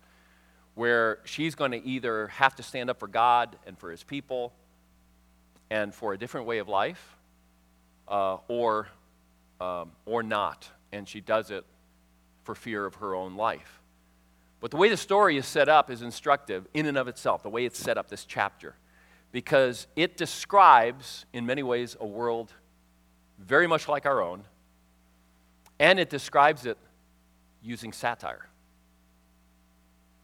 where 0.75 1.19
she's 1.23 1.55
going 1.55 1.71
to 1.71 1.83
either 1.83 2.27
have 2.27 2.55
to 2.55 2.63
stand 2.63 2.89
up 2.89 2.99
for 2.99 3.07
God 3.07 3.55
and 3.65 3.77
for 3.79 3.89
his 3.89 4.03
people 4.03 4.53
and 5.71 5.95
for 5.95 6.13
a 6.13 6.17
different 6.17 6.45
way 6.45 6.59
of 6.59 6.67
life, 6.67 7.17
uh, 8.07 8.37
or, 8.47 8.89
um, 9.59 9.91
or 10.05 10.21
not. 10.21 10.69
And 10.91 11.07
she 11.07 11.21
does 11.21 11.49
it 11.49 11.65
for 12.43 12.53
fear 12.53 12.85
of 12.85 12.95
her 12.95 13.15
own 13.15 13.35
life. 13.37 13.81
But 14.65 14.71
the 14.71 14.77
way 14.77 14.89
the 14.89 14.97
story 14.97 15.37
is 15.37 15.45
set 15.45 15.69
up 15.69 15.91
is 15.91 16.01
instructive 16.01 16.67
in 16.73 16.87
and 16.87 16.97
of 16.97 17.07
itself, 17.07 17.43
the 17.43 17.51
way 17.51 17.65
it's 17.65 17.77
set 17.77 17.99
up, 17.99 18.09
this 18.09 18.25
chapter, 18.25 18.73
because 19.31 19.85
it 19.95 20.17
describes, 20.17 21.27
in 21.33 21.45
many 21.45 21.61
ways, 21.61 21.95
a 21.99 22.07
world 22.07 22.51
very 23.37 23.67
much 23.67 23.87
like 23.87 24.07
our 24.07 24.23
own, 24.23 24.43
and 25.77 25.99
it 25.99 26.09
describes 26.09 26.65
it 26.65 26.79
using 27.61 27.93
satire. 27.93 28.49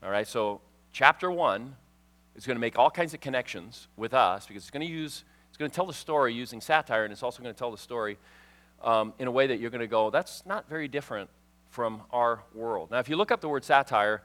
All 0.01 0.09
right, 0.09 0.27
so 0.27 0.61
chapter 0.91 1.29
one 1.29 1.75
is 2.35 2.47
going 2.47 2.55
to 2.55 2.61
make 2.61 2.79
all 2.79 2.89
kinds 2.89 3.13
of 3.13 3.21
connections 3.21 3.89
with 3.95 4.15
us 4.15 4.47
because 4.47 4.63
it's 4.63 4.71
going 4.71 4.87
to 4.87 4.91
use, 4.91 5.23
it's 5.49 5.57
going 5.57 5.69
to 5.69 5.75
tell 5.75 5.85
the 5.85 5.93
story 5.93 6.33
using 6.33 6.61
satire, 6.61 7.03
and 7.03 7.13
it's 7.13 7.21
also 7.21 7.43
going 7.43 7.53
to 7.53 7.59
tell 7.59 7.69
the 7.69 7.77
story 7.77 8.17
um, 8.83 9.13
in 9.19 9.27
a 9.27 9.31
way 9.31 9.45
that 9.45 9.59
you're 9.59 9.69
going 9.69 9.81
to 9.81 9.87
go, 9.87 10.09
that's 10.09 10.47
not 10.47 10.67
very 10.67 10.87
different 10.87 11.29
from 11.69 12.01
our 12.11 12.41
world. 12.55 12.89
Now, 12.89 12.97
if 12.97 13.07
you 13.07 13.15
look 13.15 13.29
up 13.29 13.39
the 13.39 13.47
word 13.47 13.63
satire 13.63 14.23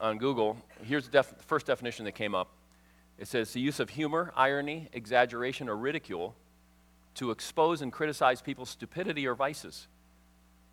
on 0.00 0.18
Google, 0.18 0.56
here's 0.82 1.06
the 1.06 1.10
def- 1.10 1.34
first 1.46 1.66
definition 1.66 2.04
that 2.04 2.12
came 2.12 2.34
up. 2.34 2.48
It 3.18 3.28
says 3.28 3.52
the 3.52 3.60
use 3.60 3.80
of 3.80 3.90
humor, 3.90 4.32
irony, 4.36 4.88
exaggeration, 4.92 5.68
or 5.68 5.76
ridicule 5.76 6.34
to 7.14 7.30
expose 7.30 7.80
and 7.80 7.92
criticize 7.92 8.42
people's 8.42 8.68
stupidity 8.68 9.26
or 9.26 9.34
vices, 9.34 9.88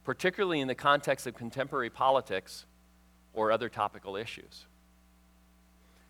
particularly 0.03 0.59
in 0.59 0.67
the 0.67 0.75
context 0.75 1.25
of 1.25 1.35
contemporary 1.35 1.89
politics 1.89 2.65
or 3.33 3.51
other 3.51 3.69
topical 3.69 4.15
issues. 4.15 4.65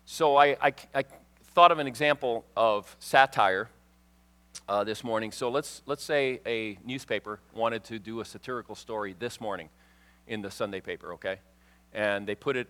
So 0.06 0.36
I, 0.36 0.56
I, 0.60 0.74
I 0.94 1.04
thought 1.54 1.70
of 1.70 1.78
an 1.78 1.86
example 1.86 2.44
of 2.56 2.96
satire 2.98 3.70
uh, 4.68 4.84
this 4.84 5.04
morning. 5.04 5.30
So 5.30 5.50
let's, 5.50 5.82
let's 5.86 6.02
say 6.02 6.40
a 6.44 6.78
newspaper 6.84 7.38
wanted 7.54 7.84
to 7.84 7.98
do 7.98 8.20
a 8.20 8.24
satirical 8.24 8.74
story 8.74 9.14
this 9.18 9.40
morning 9.40 9.68
in 10.26 10.42
the 10.42 10.50
Sunday 10.50 10.80
paper, 10.80 11.14
okay? 11.14 11.38
And 11.92 12.26
they 12.26 12.34
put 12.34 12.56
it 12.56 12.68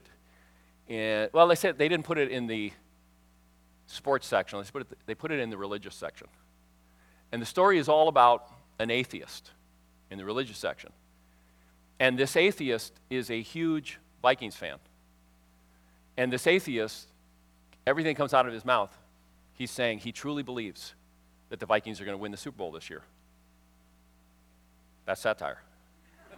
well, 0.88 1.49
they 1.49 1.55
said 1.55 1.79
they 1.79 1.88
didn't 1.88 2.05
put 2.05 2.19
it 2.19 2.31
in 2.31 2.47
the 2.47 2.73
sports 3.87 4.26
section, 4.26 4.61
they 4.61 4.71
put 4.71 4.83
it, 4.83 4.99
they 5.07 5.14
put 5.14 5.31
it 5.31 5.41
in 5.41 5.50
the 5.50 5.57
religious 5.57 5.95
section. 5.95 6.26
And 7.33 7.41
the 7.43 7.47
story 7.47 7.79
is 7.79 7.88
all 7.88 8.09
about 8.09 8.49
an 8.79 8.91
atheist 8.91 9.50
in 10.11 10.19
the 10.19 10.25
religious 10.25 10.59
section. 10.59 10.93
And 11.99 12.19
this 12.19 12.37
atheist 12.37 12.93
is 13.11 13.31
a 13.31 13.41
huge 13.41 13.99
Vikings 14.23 14.57
fan. 14.57 14.79
And 16.17 16.33
this 16.33 16.47
atheist, 16.47 17.09
everything 17.87 18.14
comes 18.14 18.35
out 18.35 18.47
of 18.47 18.53
his 18.53 18.64
mouth. 18.64 18.97
He's 19.55 19.71
saying 19.71 19.99
he 19.99 20.12
truly 20.12 20.43
believes 20.43 20.95
that 21.49 21.61
the 21.61 21.67
Vikings 21.67 22.00
are 22.00 22.05
going 22.05 22.17
to 22.17 22.23
win 22.23 22.33
the 22.33 22.38
Super 22.38 22.57
Bowl 22.59 22.73
this 22.73 22.91
year. 22.91 23.03
That's 25.07 25.21
satire. 25.21 25.59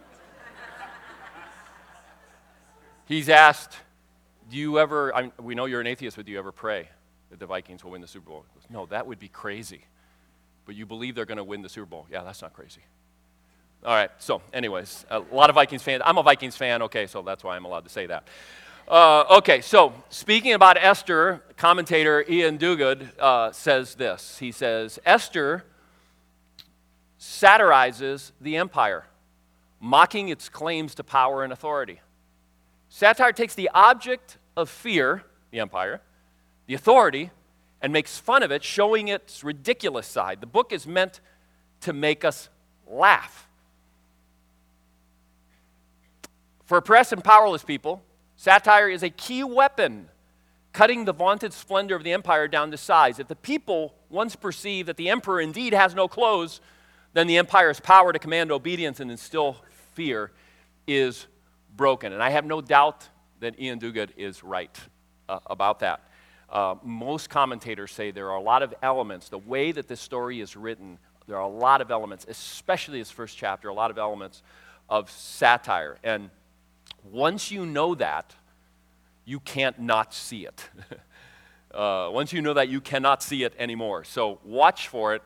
He's 3.05 3.29
asked, 3.29 3.77
Do 4.49 4.57
you 4.57 4.79
ever, 4.79 5.13
I 5.15 5.31
we 5.41 5.55
know 5.55 5.65
you're 5.65 5.81
an 5.81 5.87
atheist, 5.87 6.15
but 6.17 6.25
do 6.25 6.31
you 6.31 6.39
ever 6.39 6.51
pray 6.51 6.89
that 7.29 7.39
the 7.39 7.45
Vikings 7.45 7.83
will 7.83 7.91
win 7.91 8.01
the 8.01 8.07
Super 8.07 8.29
Bowl? 8.29 8.45
Goes, 8.55 8.63
no, 8.69 8.85
that 8.87 9.05
would 9.05 9.19
be 9.19 9.27
crazy. 9.27 9.81
But 10.65 10.75
you 10.75 10.85
believe 10.85 11.15
they're 11.15 11.25
going 11.25 11.37
to 11.37 11.43
win 11.43 11.61
the 11.61 11.69
Super 11.69 11.85
Bowl. 11.85 12.07
Yeah, 12.11 12.23
that's 12.23 12.41
not 12.41 12.53
crazy. 12.53 12.81
All 13.85 13.93
right, 13.93 14.09
so, 14.17 14.41
anyways, 14.53 15.05
a 15.09 15.19
lot 15.19 15.49
of 15.49 15.55
Vikings 15.55 15.83
fans. 15.83 16.01
I'm 16.05 16.17
a 16.17 16.23
Vikings 16.23 16.55
fan, 16.55 16.81
okay, 16.83 17.07
so 17.07 17.21
that's 17.21 17.43
why 17.43 17.55
I'm 17.55 17.65
allowed 17.65 17.83
to 17.83 17.89
say 17.89 18.07
that. 18.07 18.27
Uh, 18.87 19.37
okay, 19.37 19.61
so 19.61 19.93
speaking 20.09 20.53
about 20.53 20.77
Esther, 20.77 21.43
commentator 21.57 22.25
Iain 22.27 22.57
Duguid 22.57 23.07
uh, 23.19 23.51
says 23.51 23.95
this. 23.95 24.39
He 24.39 24.51
says, 24.51 24.97
Esther 25.05 25.63
satirizes 27.17 28.31
the 28.39 28.57
empire, 28.57 29.05
mocking 29.79 30.29
its 30.29 30.49
claims 30.49 30.95
to 30.95 31.03
power 31.03 31.43
and 31.43 31.51
authority. 31.53 31.99
Satire 32.97 33.31
takes 33.31 33.53
the 33.53 33.69
object 33.75 34.39
of 34.55 34.71
fear, 34.71 35.23
the 35.51 35.59
empire, 35.59 36.01
the 36.65 36.73
authority, 36.73 37.29
and 37.79 37.93
makes 37.93 38.17
fun 38.17 38.41
of 38.41 38.49
it, 38.51 38.63
showing 38.63 39.07
its 39.07 39.43
ridiculous 39.43 40.07
side. 40.07 40.41
The 40.41 40.47
book 40.47 40.73
is 40.73 40.87
meant 40.87 41.21
to 41.81 41.93
make 41.93 42.25
us 42.25 42.49
laugh. 42.87 43.47
For 46.65 46.79
oppressed 46.79 47.13
and 47.13 47.23
powerless 47.23 47.63
people, 47.63 48.01
satire 48.35 48.89
is 48.89 49.03
a 49.03 49.11
key 49.11 49.43
weapon, 49.43 50.09
cutting 50.73 51.05
the 51.05 51.13
vaunted 51.13 51.53
splendor 51.53 51.95
of 51.95 52.03
the 52.03 52.13
empire 52.13 52.47
down 52.47 52.71
to 52.71 52.77
size. 52.77 53.19
If 53.19 53.27
the 53.27 53.35
people 53.35 53.93
once 54.09 54.35
perceive 54.35 54.87
that 54.87 54.97
the 54.97 55.11
emperor 55.11 55.39
indeed 55.39 55.75
has 55.75 55.93
no 55.93 56.07
clothes, 56.07 56.61
then 57.13 57.27
the 57.27 57.37
empire's 57.37 57.79
power 57.79 58.11
to 58.11 58.17
command 58.17 58.51
obedience 58.51 58.99
and 58.99 59.11
instill 59.11 59.57
fear 59.93 60.31
is 60.87 61.27
broken. 61.77 62.11
And 62.11 62.21
I 62.21 62.31
have 62.31 62.45
no 62.45 62.59
doubt 62.59 63.07
that 63.39 63.55
Iain 63.59 63.79
Duguid 63.79 64.09
is 64.17 64.43
right 64.43 64.75
uh, 65.29 65.39
about 65.45 65.79
that. 65.79 66.01
Uh, 66.49 66.75
most 66.83 67.29
commentators 67.29 67.91
say 67.91 68.11
there 68.11 68.31
are 68.31 68.37
a 68.37 68.41
lot 68.41 68.63
of 68.63 68.73
elements, 68.81 69.29
the 69.29 69.37
way 69.37 69.71
that 69.71 69.87
this 69.87 70.01
story 70.01 70.41
is 70.41 70.55
written, 70.55 70.97
there 71.27 71.37
are 71.37 71.43
a 71.43 71.47
lot 71.47 71.81
of 71.81 71.91
elements, 71.91 72.25
especially 72.27 72.99
this 72.99 73.11
first 73.11 73.37
chapter, 73.37 73.67
a 73.67 73.73
lot 73.73 73.91
of 73.91 73.97
elements 73.97 74.41
of 74.89 75.11
satire. 75.11 75.97
And 76.03 76.29
once 77.11 77.51
you 77.51 77.65
know 77.65 77.95
that, 77.95 78.33
you 79.25 79.41
can't 79.41 79.77
not 79.77 80.13
see 80.13 80.45
it. 80.45 80.69
uh, 81.73 82.09
once 82.11 82.31
you 82.31 82.41
know 82.41 82.53
that, 82.53 82.69
you 82.69 82.79
cannot 82.79 83.21
see 83.21 83.43
it 83.43 83.53
anymore. 83.59 84.05
So 84.05 84.39
watch 84.45 84.87
for 84.87 85.15
it 85.15 85.21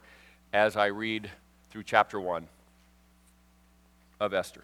as 0.51 0.75
I 0.75 0.87
read 0.87 1.29
through 1.69 1.83
chapter 1.83 2.19
1 2.19 2.47
of 4.19 4.33
Esther. 4.33 4.63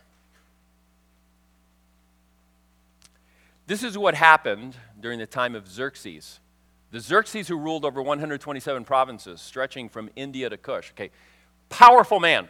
This 3.68 3.84
is 3.84 3.98
what 3.98 4.16
happened 4.16 4.78
during 5.00 5.20
the 5.20 5.28
time 5.28 5.54
of 5.54 5.68
Xerxes. 5.68 6.40
The 6.92 7.02
Xerxes 7.02 7.50
who 7.50 7.58
ruled 7.58 7.84
over 7.84 8.02
127 8.02 8.86
provinces, 8.86 9.42
stretching 9.42 9.90
from 9.90 10.10
India 10.16 10.50
to 10.50 10.58
Cush. 10.58 10.92
Okay, 10.92 11.12
powerful 11.68 12.22
man, 12.22 12.48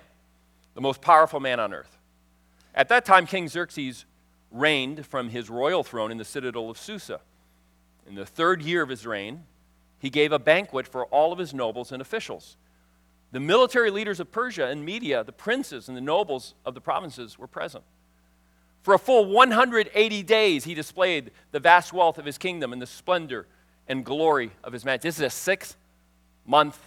the 0.75 0.81
most 0.81 1.01
powerful 1.01 1.39
man 1.39 1.59
on 1.59 1.73
earth. 1.73 1.97
At 2.75 2.89
that 2.89 3.03
time, 3.03 3.25
King 3.25 3.47
Xerxes 3.47 4.05
reigned 4.51 5.07
from 5.07 5.29
his 5.29 5.49
royal 5.49 5.83
throne 5.83 6.11
in 6.11 6.19
the 6.19 6.23
citadel 6.23 6.69
of 6.69 6.77
Susa. 6.77 7.19
In 8.07 8.13
the 8.13 8.25
third 8.25 8.61
year 8.61 8.83
of 8.83 8.89
his 8.89 9.07
reign, 9.07 9.43
he 9.97 10.11
gave 10.11 10.31
a 10.31 10.39
banquet 10.39 10.87
for 10.87 11.05
all 11.05 11.33
of 11.33 11.39
his 11.39 11.51
nobles 11.51 11.91
and 11.91 11.99
officials. 11.99 12.57
The 13.31 13.39
military 13.39 13.89
leaders 13.89 14.19
of 14.19 14.31
Persia 14.31 14.67
and 14.67 14.85
Media, 14.85 15.23
the 15.23 15.31
princes 15.31 15.87
and 15.87 15.97
the 15.97 16.01
nobles 16.01 16.53
of 16.63 16.75
the 16.75 16.79
provinces 16.79 17.39
were 17.39 17.47
present. 17.47 17.83
For 18.87 18.93
a 18.93 18.99
full 18.99 19.25
180 19.25 20.23
days, 20.23 20.63
he 20.63 20.73
displayed 20.73 21.31
the 21.51 21.59
vast 21.59 21.91
wealth 21.91 22.17
of 22.17 22.23
his 22.23 22.37
kingdom 22.37 22.71
and 22.71 22.81
the 22.81 22.87
splendor 22.87 23.45
and 23.85 24.05
glory 24.05 24.51
of 24.63 24.71
his 24.71 24.85
majesty. 24.85 25.09
This 25.09 25.17
is 25.17 25.23
a 25.23 25.29
six 25.29 25.75
month 26.45 26.79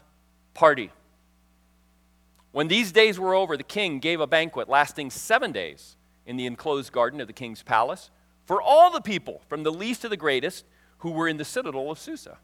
party. 0.54 0.92
When 2.52 2.68
these 2.68 2.90
days 2.90 3.20
were 3.20 3.34
over, 3.34 3.54
the 3.54 3.62
king 3.62 3.98
gave 3.98 4.18
a 4.18 4.26
banquet 4.26 4.66
lasting 4.66 5.10
seven 5.10 5.52
days 5.52 5.96
in 6.24 6.38
the 6.38 6.46
enclosed 6.46 6.90
garden 6.90 7.20
of 7.20 7.26
the 7.26 7.34
king's 7.34 7.62
palace 7.62 8.08
for 8.46 8.62
all 8.62 8.90
the 8.90 9.02
people, 9.02 9.42
from 9.50 9.62
the 9.62 9.70
least 9.70 10.00
to 10.00 10.08
the 10.08 10.16
greatest, 10.16 10.64
who 11.00 11.10
were 11.10 11.28
in 11.28 11.36
the 11.36 11.44
citadel 11.44 11.90
of 11.90 11.98
Susa. 11.98 12.38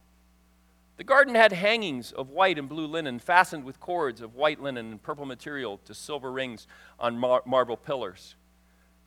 The 0.98 1.04
garden 1.04 1.34
had 1.34 1.52
hangings 1.52 2.12
of 2.12 2.28
white 2.28 2.58
and 2.58 2.68
blue 2.68 2.86
linen, 2.86 3.18
fastened 3.18 3.64
with 3.64 3.80
cords 3.80 4.20
of 4.20 4.34
white 4.34 4.60
linen 4.60 4.90
and 4.90 5.02
purple 5.02 5.24
material 5.24 5.80
to 5.86 5.94
silver 5.94 6.30
rings 6.30 6.66
on 7.00 7.16
mar- 7.16 7.42
marble 7.46 7.78
pillars. 7.78 8.34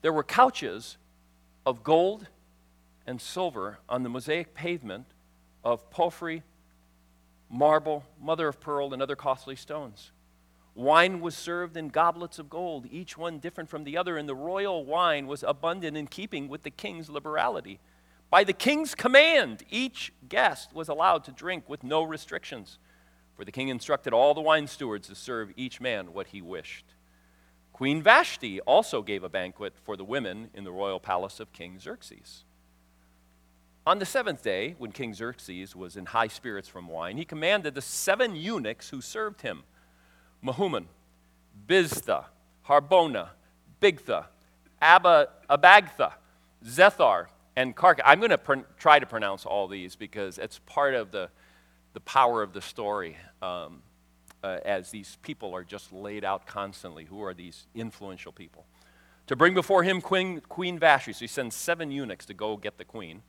There 0.01 0.13
were 0.13 0.23
couches 0.23 0.97
of 1.65 1.83
gold 1.83 2.27
and 3.05 3.19
silver 3.19 3.79
on 3.89 4.03
the 4.03 4.09
mosaic 4.09 4.53
pavement 4.53 5.05
of 5.63 5.89
porphyry, 5.89 6.43
marble, 7.49 8.05
mother 8.21 8.47
of 8.47 8.59
pearl, 8.59 8.93
and 8.93 9.01
other 9.01 9.15
costly 9.15 9.55
stones. 9.55 10.11
Wine 10.75 11.19
was 11.19 11.35
served 11.35 11.75
in 11.75 11.89
goblets 11.89 12.39
of 12.39 12.49
gold, 12.49 12.87
each 12.89 13.17
one 13.17 13.39
different 13.39 13.69
from 13.69 13.83
the 13.83 13.97
other, 13.97 14.17
and 14.17 14.29
the 14.29 14.35
royal 14.35 14.85
wine 14.85 15.27
was 15.27 15.43
abundant 15.43 15.97
in 15.97 16.07
keeping 16.07 16.47
with 16.47 16.63
the 16.63 16.69
king's 16.69 17.09
liberality. 17.09 17.79
By 18.29 18.43
the 18.43 18.53
king's 18.53 18.95
command, 18.95 19.63
each 19.69 20.13
guest 20.29 20.73
was 20.73 20.87
allowed 20.87 21.23
to 21.25 21.31
drink 21.31 21.67
with 21.67 21.83
no 21.83 22.03
restrictions, 22.03 22.77
for 23.35 23.43
the 23.43 23.51
king 23.51 23.67
instructed 23.67 24.13
all 24.13 24.33
the 24.33 24.41
wine 24.41 24.67
stewards 24.67 25.07
to 25.09 25.15
serve 25.15 25.51
each 25.57 25.81
man 25.81 26.13
what 26.13 26.27
he 26.27 26.41
wished. 26.41 26.85
Queen 27.79 28.03
Vashti 28.03 28.59
also 28.59 29.01
gave 29.01 29.23
a 29.23 29.29
banquet 29.29 29.73
for 29.85 29.95
the 29.95 30.03
women 30.03 30.49
in 30.53 30.65
the 30.65 30.71
royal 30.71 30.99
palace 30.99 31.39
of 31.39 31.53
King 31.53 31.79
Xerxes. 31.79 32.43
On 33.87 33.99
the 33.99 34.05
seventh 34.05 34.43
day, 34.43 34.75
when 34.77 34.91
King 34.91 35.13
Xerxes 35.13 35.77
was 35.77 35.95
in 35.95 36.07
high 36.07 36.27
spirits 36.27 36.67
from 36.67 36.89
wine, 36.89 37.15
he 37.15 37.23
commanded 37.23 37.75
the 37.75 37.81
seven 37.81 38.35
eunuchs 38.35 38.89
who 38.89 38.99
served 38.99 39.43
him 39.43 39.63
Mehuman, 40.43 40.87
Biztha, 41.67 42.25
Harbona, 42.67 43.29
Bigtha, 43.81 44.25
Abba, 44.81 45.29
Abagtha, 45.49 46.11
Zethar, 46.65 47.27
and 47.55 47.77
Karka. 47.77 48.01
I'm 48.03 48.19
going 48.19 48.31
to 48.31 48.37
pr- 48.37 48.65
try 48.77 48.99
to 48.99 49.05
pronounce 49.05 49.45
all 49.45 49.69
these 49.69 49.95
because 49.95 50.37
it's 50.37 50.59
part 50.65 50.95
of 50.95 51.11
the, 51.11 51.29
the 51.93 52.01
power 52.01 52.43
of 52.43 52.51
the 52.51 52.61
story 52.61 53.15
um, 53.41 53.83
uh, 54.43 54.59
as 54.65 54.91
these 54.91 55.17
people 55.21 55.53
are 55.55 55.63
just 55.63 55.91
laid 55.91 56.23
out 56.23 56.45
constantly. 56.45 57.05
Who 57.05 57.23
are 57.23 57.33
these 57.33 57.67
influential 57.75 58.31
people? 58.31 58.65
To 59.27 59.35
bring 59.35 59.53
before 59.53 59.83
him 59.83 60.01
Queen, 60.01 60.41
queen 60.41 60.79
Vashti. 60.79 61.13
So 61.13 61.19
he 61.19 61.27
sends 61.27 61.55
seven 61.55 61.91
eunuchs 61.91 62.25
to 62.27 62.33
go 62.33 62.57
get 62.57 62.77
the 62.77 62.85
queen 62.85 63.21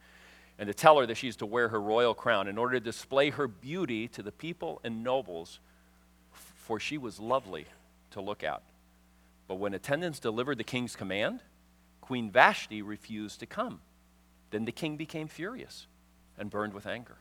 and 0.58 0.66
to 0.66 0.74
tell 0.74 0.98
her 0.98 1.06
that 1.06 1.16
she's 1.16 1.36
to 1.36 1.46
wear 1.46 1.68
her 1.68 1.80
royal 1.80 2.14
crown 2.14 2.46
in 2.46 2.58
order 2.58 2.74
to 2.74 2.84
display 2.84 3.30
her 3.30 3.48
beauty 3.48 4.08
to 4.08 4.22
the 4.22 4.32
people 4.32 4.80
and 4.84 5.02
nobles, 5.02 5.58
for 6.32 6.78
she 6.78 6.98
was 6.98 7.18
lovely 7.18 7.66
to 8.10 8.20
look 8.20 8.44
at. 8.44 8.62
But 9.48 9.56
when 9.56 9.74
attendants 9.74 10.20
delivered 10.20 10.58
the 10.58 10.64
king's 10.64 10.94
command, 10.94 11.40
Queen 12.00 12.30
Vashti 12.30 12.82
refused 12.82 13.40
to 13.40 13.46
come. 13.46 13.80
Then 14.50 14.64
the 14.64 14.72
king 14.72 14.96
became 14.96 15.28
furious 15.28 15.86
and 16.38 16.50
burned 16.50 16.74
with 16.74 16.86
anger. 16.86 17.16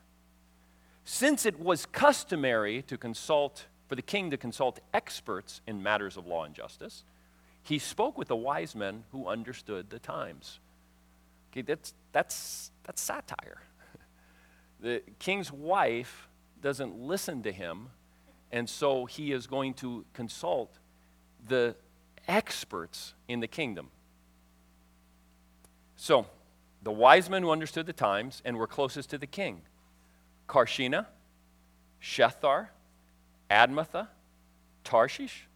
Since 1.04 1.46
it 1.46 1.58
was 1.58 1.86
customary 1.86 2.82
to 2.82 2.98
consult, 2.98 3.66
for 3.90 3.96
the 3.96 4.02
king 4.02 4.30
to 4.30 4.36
consult 4.36 4.78
experts 4.94 5.62
in 5.66 5.82
matters 5.82 6.16
of 6.16 6.24
law 6.24 6.44
and 6.44 6.54
justice, 6.54 7.02
he 7.64 7.76
spoke 7.76 8.16
with 8.16 8.28
the 8.28 8.36
wise 8.36 8.76
men 8.76 9.02
who 9.10 9.26
understood 9.26 9.90
the 9.90 9.98
times. 9.98 10.60
Okay, 11.50 11.62
that's, 11.62 11.92
that's, 12.12 12.70
that's 12.84 13.02
satire. 13.02 13.62
The 14.80 15.02
king's 15.18 15.50
wife 15.50 16.28
doesn't 16.62 17.00
listen 17.00 17.42
to 17.42 17.50
him, 17.50 17.88
and 18.52 18.68
so 18.70 19.06
he 19.06 19.32
is 19.32 19.48
going 19.48 19.74
to 19.74 20.04
consult 20.14 20.78
the 21.48 21.74
experts 22.28 23.14
in 23.26 23.40
the 23.40 23.48
kingdom. 23.48 23.88
So, 25.96 26.26
the 26.80 26.92
wise 26.92 27.28
men 27.28 27.42
who 27.42 27.50
understood 27.50 27.86
the 27.86 27.92
times 27.92 28.40
and 28.44 28.56
were 28.56 28.68
closest 28.68 29.10
to 29.10 29.18
the 29.18 29.26
king 29.26 29.62
Karshena, 30.48 31.06
Shethar, 32.00 32.68
Admatha, 33.50 34.08
Tarshish, 34.84 35.48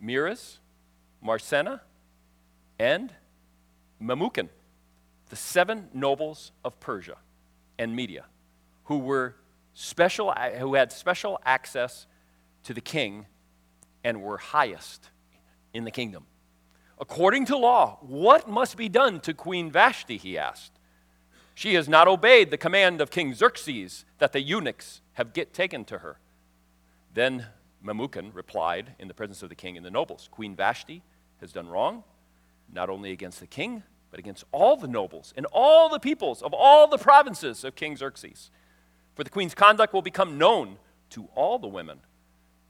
Meres, 0.00 0.58
Marsena, 1.22 1.82
and 2.78 3.12
Memucan, 4.02 4.48
the 5.30 5.36
seven 5.36 5.88
nobles 5.92 6.52
of 6.64 6.78
Persia 6.80 7.16
and 7.78 7.94
Media, 7.94 8.24
who 8.84 8.98
were 8.98 9.36
special, 9.74 10.32
who 10.58 10.74
had 10.74 10.92
special 10.92 11.38
access 11.44 12.06
to 12.64 12.74
the 12.74 12.80
king 12.80 13.26
and 14.04 14.22
were 14.22 14.38
highest 14.38 15.10
in 15.72 15.84
the 15.84 15.90
kingdom. 15.90 16.26
According 17.00 17.46
to 17.46 17.56
law, 17.56 17.98
what 18.00 18.48
must 18.48 18.76
be 18.76 18.88
done 18.88 19.20
to 19.20 19.34
Queen 19.34 19.70
Vashti? 19.70 20.16
He 20.16 20.36
asked. 20.36 20.72
She 21.54 21.74
has 21.74 21.88
not 21.88 22.08
obeyed 22.08 22.50
the 22.50 22.56
command 22.56 23.00
of 23.00 23.10
King 23.10 23.34
Xerxes 23.34 24.04
that 24.18 24.32
the 24.32 24.40
eunuchs 24.40 25.00
have 25.14 25.32
get 25.32 25.52
taken 25.52 25.84
to 25.86 25.98
her. 25.98 26.18
Then 27.18 27.46
Memucan 27.84 28.32
replied 28.32 28.94
in 29.00 29.08
the 29.08 29.12
presence 29.12 29.42
of 29.42 29.48
the 29.48 29.56
king 29.56 29.76
and 29.76 29.84
the 29.84 29.90
nobles 29.90 30.28
Queen 30.30 30.54
Vashti 30.54 31.02
has 31.40 31.52
done 31.52 31.66
wrong, 31.66 32.04
not 32.72 32.88
only 32.88 33.10
against 33.10 33.40
the 33.40 33.46
king, 33.48 33.82
but 34.12 34.20
against 34.20 34.44
all 34.52 34.76
the 34.76 34.86
nobles 34.86 35.34
and 35.36 35.44
all 35.50 35.88
the 35.88 35.98
peoples 35.98 36.42
of 36.42 36.54
all 36.54 36.86
the 36.86 36.96
provinces 36.96 37.64
of 37.64 37.74
King 37.74 37.96
Xerxes. 37.96 38.52
For 39.16 39.24
the 39.24 39.30
queen's 39.30 39.52
conduct 39.52 39.92
will 39.92 40.00
become 40.00 40.38
known 40.38 40.76
to 41.10 41.28
all 41.34 41.58
the 41.58 41.66
women 41.66 42.02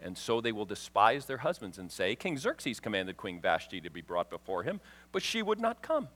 and 0.01 0.17
so 0.17 0.41
they 0.41 0.53
will 0.53 0.65
despise 0.65 1.27
their 1.27 1.37
husbands 1.37 1.77
and 1.77 1.93
say, 1.93 2.17
King 2.17 2.39
Xerxes 2.39 2.81
commanded 2.81 3.19
Queen 3.19 3.43
Vashti 3.43 3.83
to 3.83 3.91
be 3.91 4.01
brought 4.01 4.31
before 4.31 4.63
him, 4.63 4.81
but 5.13 5.23
she 5.23 5.43
would 5.43 5.61
not 5.61 5.83
come. 5.83 6.09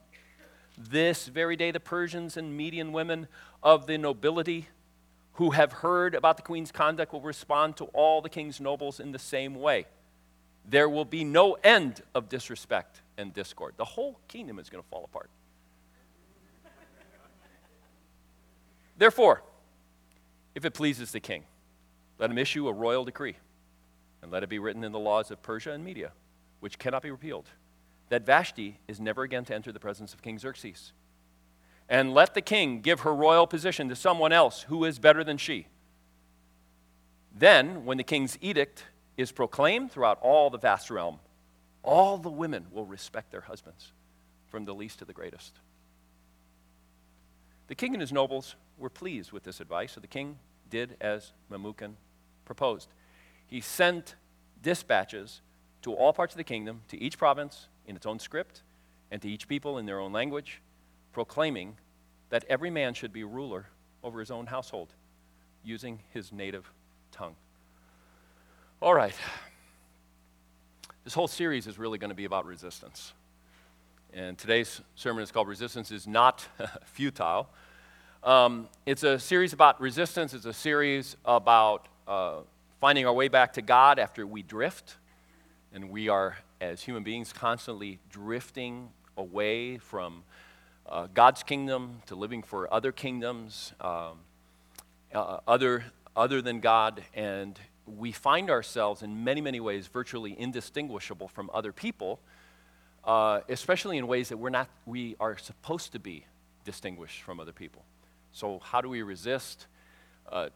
This 0.75 1.27
very 1.27 1.55
day, 1.55 1.69
the 1.69 1.79
Persians 1.79 2.35
and 2.35 2.57
Median 2.57 2.93
women 2.93 3.27
of 3.61 3.85
the 3.85 3.99
nobility 3.99 4.69
who 5.33 5.51
have 5.51 5.71
heard 5.71 6.15
about 6.15 6.37
the 6.37 6.43
queen's 6.43 6.71
conduct 6.71 7.11
will 7.11 7.21
respond 7.21 7.77
to 7.77 7.85
all 7.85 8.21
the 8.21 8.29
king's 8.29 8.59
nobles 8.59 8.99
in 8.99 9.11
the 9.11 9.19
same 9.19 9.55
way. 9.55 9.85
There 10.65 10.87
will 10.87 11.05
be 11.05 11.23
no 11.23 11.53
end 11.63 12.01
of 12.13 12.29
disrespect 12.29 13.01
and 13.17 13.33
discord. 13.33 13.73
The 13.77 13.85
whole 13.85 14.19
kingdom 14.27 14.59
is 14.59 14.69
going 14.69 14.83
to 14.83 14.89
fall 14.89 15.03
apart. 15.03 15.29
Therefore, 18.97 19.41
if 20.55 20.65
it 20.65 20.73
pleases 20.73 21.11
the 21.11 21.19
king, 21.19 21.43
let 22.19 22.29
him 22.29 22.37
issue 22.37 22.67
a 22.67 22.73
royal 22.73 23.03
decree 23.03 23.35
and 24.21 24.31
let 24.31 24.43
it 24.43 24.49
be 24.49 24.59
written 24.59 24.83
in 24.83 24.91
the 24.91 24.99
laws 24.99 25.31
of 25.31 25.41
Persia 25.41 25.71
and 25.71 25.83
Media, 25.83 26.11
which 26.59 26.77
cannot 26.77 27.01
be 27.01 27.11
repealed, 27.11 27.49
that 28.09 28.25
Vashti 28.25 28.79
is 28.87 28.99
never 28.99 29.23
again 29.23 29.43
to 29.45 29.55
enter 29.55 29.71
the 29.71 29.79
presence 29.79 30.13
of 30.13 30.21
King 30.21 30.37
Xerxes. 30.37 30.93
And 31.89 32.13
let 32.13 32.33
the 32.33 32.41
king 32.41 32.81
give 32.81 33.01
her 33.01 33.13
royal 33.13 33.45
position 33.45 33.89
to 33.89 33.95
someone 33.95 34.31
else 34.31 34.63
who 34.63 34.85
is 34.85 34.99
better 34.99 35.23
than 35.23 35.37
she. 35.37 35.67
Then, 37.35 37.85
when 37.85 37.97
the 37.97 38.03
king's 38.03 38.37
edict 38.41 38.85
is 39.17 39.31
proclaimed 39.31 39.91
throughout 39.91 40.19
all 40.21 40.49
the 40.49 40.57
vast 40.57 40.89
realm, 40.89 41.19
all 41.81 42.17
the 42.17 42.29
women 42.29 42.67
will 42.71 42.85
respect 42.85 43.31
their 43.31 43.41
husbands, 43.41 43.91
from 44.47 44.65
the 44.65 44.73
least 44.73 44.99
to 44.99 45.05
the 45.05 45.13
greatest. 45.13 45.59
The 47.67 47.75
king 47.75 47.93
and 47.93 48.01
his 48.01 48.13
nobles 48.13 48.55
were 48.77 48.89
pleased 48.89 49.31
with 49.31 49.43
this 49.43 49.59
advice, 49.59 49.93
so 49.93 50.01
the 50.01 50.07
king 50.07 50.37
did 50.69 50.95
as 51.01 51.33
Memucan 51.51 51.93
proposed 52.45 52.89
he 53.53 53.61
sent 53.61 54.15
dispatches 54.63 55.41
to 55.83 55.93
all 55.93 56.11
parts 56.11 56.33
of 56.33 56.37
the 56.37 56.43
kingdom, 56.43 56.81
to 56.87 56.99
each 56.99 57.19
province 57.19 57.67
in 57.85 57.95
its 57.95 58.07
own 58.07 58.17
script, 58.17 58.63
and 59.11 59.21
to 59.21 59.29
each 59.29 59.47
people 59.47 59.77
in 59.77 59.85
their 59.85 59.99
own 59.99 60.11
language, 60.11 60.59
proclaiming 61.13 61.77
that 62.29 62.43
every 62.49 62.69
man 62.69 62.93
should 62.93 63.13
be 63.13 63.23
ruler 63.23 63.67
over 64.03 64.19
his 64.19 64.31
own 64.31 64.47
household, 64.47 64.89
using 65.63 65.99
his 66.09 66.33
native 66.33 66.69
tongue. 67.11 67.35
All 68.81 68.93
right. 68.93 69.15
This 71.03 71.13
whole 71.13 71.27
series 71.27 71.67
is 71.67 71.77
really 71.77 71.97
going 71.97 72.09
to 72.09 72.15
be 72.15 72.25
about 72.25 72.45
resistance. 72.45 73.13
And 74.13 74.37
today's 74.37 74.81
sermon 74.95 75.23
is 75.23 75.31
called 75.31 75.47
Resistance 75.47 75.91
is 75.91 76.07
Not 76.07 76.47
Futile. 76.85 77.47
Um, 78.23 78.67
it's 78.85 79.03
a 79.03 79.19
series 79.19 79.53
about 79.53 79.81
resistance, 79.81 80.33
it's 80.33 80.45
a 80.45 80.53
series 80.53 81.17
about 81.25 81.87
uh, 82.07 82.37
finding 82.79 83.05
our 83.05 83.13
way 83.13 83.27
back 83.27 83.53
to 83.53 83.61
God 83.61 83.99
after 83.99 84.25
we 84.25 84.41
drift. 84.41 84.97
And 85.73 85.89
we 85.89 86.09
are, 86.09 86.37
as 86.61 86.81
human 86.81 87.03
beings, 87.03 87.33
constantly 87.33 87.99
drifting 88.09 88.89
away 89.17 89.77
from 89.77 90.23
uh, 90.87 91.07
God's 91.13 91.43
kingdom 91.43 92.01
to 92.07 92.15
living 92.15 92.43
for 92.43 92.71
other 92.73 92.91
kingdoms, 92.91 93.73
um, 93.81 94.19
uh, 95.13 95.39
other, 95.47 95.85
other 96.15 96.41
than 96.41 96.59
God. 96.59 97.03
And 97.13 97.59
we 97.85 98.11
find 98.11 98.49
ourselves 98.49 99.01
in 99.01 99.23
many, 99.23 99.41
many 99.41 99.59
ways 99.59 99.87
virtually 99.87 100.37
indistinguishable 100.39 101.27
from 101.27 101.49
other 101.53 101.71
people, 101.71 102.19
uh, 103.03 103.41
especially 103.49 103.97
in 103.97 104.07
ways 104.07 104.29
that 104.29 104.37
we're 104.37 104.49
not, 104.49 104.69
we 104.85 105.15
are 105.19 105.37
supposed 105.37 105.91
to 105.93 105.99
be 105.99 106.25
distinguished 106.65 107.21
from 107.21 107.39
other 107.39 107.51
people. 107.51 107.83
So, 108.31 108.59
how 108.59 108.81
do 108.81 108.89
we 108.89 109.01
resist? 109.01 109.67
Uh, 110.31 110.49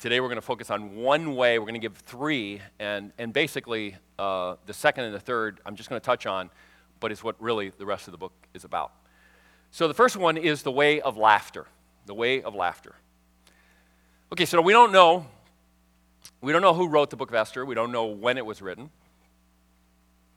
Today 0.00 0.20
we're 0.20 0.28
going 0.28 0.36
to 0.36 0.42
focus 0.42 0.70
on 0.70 0.96
one 0.96 1.34
way. 1.34 1.58
We're 1.58 1.64
going 1.64 1.80
to 1.80 1.80
give 1.80 1.96
three, 1.96 2.60
and, 2.78 3.12
and 3.16 3.32
basically 3.32 3.96
uh, 4.18 4.56
the 4.66 4.74
second 4.74 5.04
and 5.04 5.14
the 5.14 5.20
third 5.20 5.60
I'm 5.64 5.76
just 5.76 5.88
going 5.88 5.98
to 5.98 6.04
touch 6.04 6.26
on, 6.26 6.50
but 7.00 7.10
it's 7.10 7.24
what 7.24 7.40
really 7.40 7.70
the 7.70 7.86
rest 7.86 8.06
of 8.06 8.12
the 8.12 8.18
book 8.18 8.32
is 8.52 8.64
about. 8.64 8.92
So 9.74 9.88
the 9.88 9.94
first 9.94 10.16
one 10.16 10.36
is 10.36 10.62
the 10.62 10.70
way 10.70 11.00
of 11.00 11.16
laughter. 11.16 11.66
The 12.06 12.14
way 12.14 12.42
of 12.42 12.54
laughter. 12.54 12.94
Okay, 14.30 14.44
so 14.44 14.60
we 14.62 14.72
don't 14.72 14.92
know. 14.92 15.26
We 16.40 16.52
don't 16.52 16.62
know 16.62 16.74
who 16.74 16.86
wrote 16.86 17.10
the 17.10 17.16
book 17.16 17.28
of 17.30 17.34
Esther. 17.34 17.66
We 17.66 17.74
don't 17.74 17.90
know 17.90 18.04
when 18.04 18.38
it 18.38 18.46
was 18.46 18.62
written. 18.62 18.90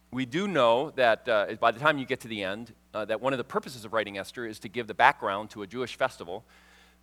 We 0.10 0.26
do 0.26 0.47
know 0.47 0.89
that 0.95 1.30
uh, 1.30 1.54
by 1.60 1.69
the 1.69 1.80
time 1.80 2.00
you 2.00 2.06
get 2.08 2.21
to 2.21 2.28
the 2.28 2.43
end, 2.43 2.73
uh, 2.95 3.06
that 3.06 3.21
one 3.21 3.32
of 3.32 3.38
the 3.38 3.43
purposes 3.43 3.86
of 3.86 3.93
writing 3.93 4.17
Esther 4.17 4.43
is 4.43 4.58
to 4.58 4.69
give 4.69 4.88
the 4.88 4.95
background 4.95 5.52
to 5.52 5.62
a 5.62 5.67
Jewish 5.67 5.95
festival 5.95 6.43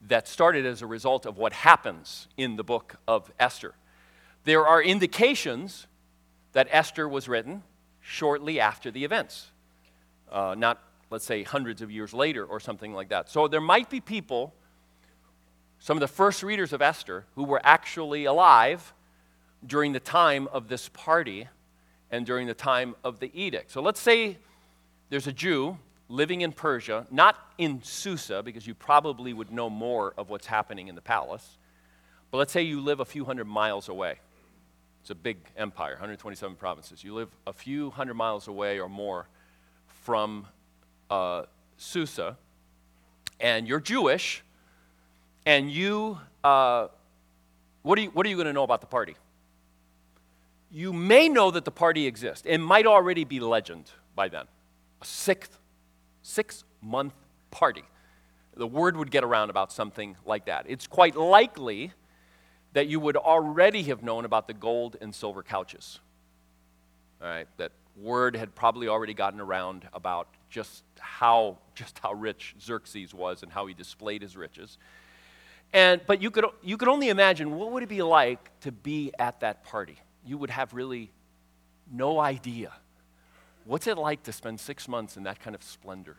that 0.09 0.27
started 0.27 0.67
as 0.67 0.83
a 0.83 0.89
result 0.89 1.27
of 1.27 1.39
what 1.39 1.53
happens 1.53 2.27
in 2.37 2.57
the 2.57 2.65
book 2.65 2.97
of 3.07 3.31
Esther. 3.39 3.75
There 4.43 4.67
are 4.67 4.83
indications 4.83 5.87
that 6.53 6.67
Esther 6.73 7.09
was 7.09 7.29
written 7.29 7.63
shortly 8.01 8.59
after 8.59 8.91
the 8.91 9.05
events, 9.05 9.53
uh, 10.33 10.57
not, 10.59 10.81
let's 11.15 11.25
say, 11.25 11.45
hundreds 11.45 11.81
of 11.81 11.93
years 11.93 12.13
later 12.13 12.45
or 12.45 12.59
something 12.59 12.93
like 12.93 13.11
that. 13.11 13.31
So 13.31 13.47
there 13.47 13.61
might 13.61 13.89
be 13.89 14.01
people, 14.01 14.53
some 15.79 15.97
of 15.97 16.01
the 16.01 16.09
first 16.09 16.43
readers 16.43 16.73
of 16.73 16.83
Esther, 16.83 17.25
who 17.37 17.45
were 17.45 17.61
actually 17.63 18.25
alive 18.25 18.93
during 19.65 19.93
the 19.93 20.01
time 20.01 20.49
of 20.49 20.67
this 20.67 20.89
party 20.89 21.47
and 22.11 22.27
during 22.27 22.49
the 22.49 22.55
time 22.55 22.97
of 23.05 23.21
the 23.21 23.31
edict. 23.33 23.71
So 23.71 23.81
let's 23.81 24.01
say 24.01 24.39
there's 25.09 25.29
a 25.29 25.33
Jew 25.33 25.79
living 26.09 26.41
in 26.41 26.51
Persia, 26.51 27.07
not 27.13 27.37
in 27.59 27.81
Susa, 27.85 28.43
because 28.43 28.67
you 28.67 28.75
probably 28.75 29.33
would 29.33 29.53
know 29.53 29.71
more 29.71 30.15
of 30.19 30.31
what's 30.31 30.47
happening 30.47 30.89
in 30.89 30.97
the 30.97 31.01
palace, 31.01 31.59
but 32.33 32.39
let's 32.39 32.53
say 32.53 32.63
you 32.63 32.81
live 32.81 32.99
a 32.99 33.05
few 33.05 33.25
hundred 33.25 33.45
miles 33.45 33.89
away. 33.89 34.19
It's 35.03 35.11
a 35.11 35.15
big 35.15 35.37
empire, 35.57 35.93
127 35.93 36.57
provinces. 36.57 37.05
You 37.05 37.15
live 37.15 37.29
a 37.47 37.53
few 37.53 37.91
hundred 37.91 38.15
miles 38.15 38.49
away 38.49 38.81
or 38.81 38.89
more 38.89 39.29
from 39.87 40.49
uh, 41.11 41.43
Susa, 41.77 42.37
and 43.41 43.67
you're 43.67 43.81
Jewish, 43.81 44.43
and 45.47 45.71
you, 45.71 46.19
uh, 46.43 46.89
what, 47.83 47.99
are 47.99 48.03
you 48.03 48.11
what 48.11 48.27
are 48.27 48.29
you 48.29 48.37
going 48.37 48.47
to 48.47 48.53
know 48.53 48.63
about 48.63 48.81
the 48.81 48.87
party? 48.87 49.17
You 50.71 50.93
may 50.93 51.29
know 51.29 51.51
that 51.51 51.65
the 51.65 51.71
party 51.71 52.07
exists. 52.07 52.45
It 52.47 52.59
might 52.59 52.87
already 52.87 53.25
be 53.25 53.39
legend 53.41 53.91
by 54.17 54.29
then. 54.29 54.47
A 55.01 55.05
sixth, 55.05 55.57
six 56.23 56.65
month 56.83 57.15
party. 57.51 57.85
The 58.57 58.67
word 58.67 58.97
would 58.97 59.11
get 59.11 59.25
around 59.25 59.51
about 59.51 59.73
something 59.73 60.17
like 60.25 60.47
that. 60.47 60.67
It's 60.69 60.87
quite 60.87 61.17
likely 61.17 61.93
that 62.73 62.89
you 62.89 63.01
would 63.01 63.17
already 63.17 63.85
have 63.85 64.03
known 64.03 64.25
about 64.25 64.47
the 64.49 64.55
gold 64.55 64.97
and 65.01 65.15
silver 65.15 65.43
couches. 65.43 66.01
All 67.23 67.29
right, 67.29 67.47
that 67.57 67.73
word 67.97 68.37
had 68.37 68.55
probably 68.55 68.89
already 68.89 69.15
gotten 69.15 69.41
around 69.41 69.87
about 69.93 70.29
just 70.51 70.83
how, 70.99 71.59
just 71.75 71.99
how 71.99 72.13
rich 72.13 72.55
Xerxes 72.61 73.15
was 73.15 73.43
and 73.43 73.53
how 73.53 73.67
he 73.67 73.75
displayed 73.75 74.23
his 74.23 74.37
riches. 74.37 74.79
And, 75.73 76.01
but 76.07 76.23
you 76.23 76.31
could, 76.31 76.45
you 76.63 76.77
could 76.77 76.89
only 76.89 77.09
imagine 77.09 77.57
what 77.57 77.73
would 77.73 77.83
it 77.83 77.89
be 77.89 78.03
like 78.03 78.51
to 78.61 78.73
be 78.73 79.13
at 79.19 79.41
that 79.41 79.65
party? 79.65 79.99
You 80.25 80.39
would 80.39 80.51
have 80.51 80.73
really 80.73 81.11
no 81.93 82.21
idea. 82.21 82.73
What's 83.65 83.87
it 83.87 83.99
like 83.99 84.23
to 84.25 84.33
spend 84.33 84.61
six 84.61 84.87
months 84.87 85.17
in 85.17 85.25
that 85.25 85.41
kind 85.41 85.55
of 85.55 85.63
splendor? 85.63 86.17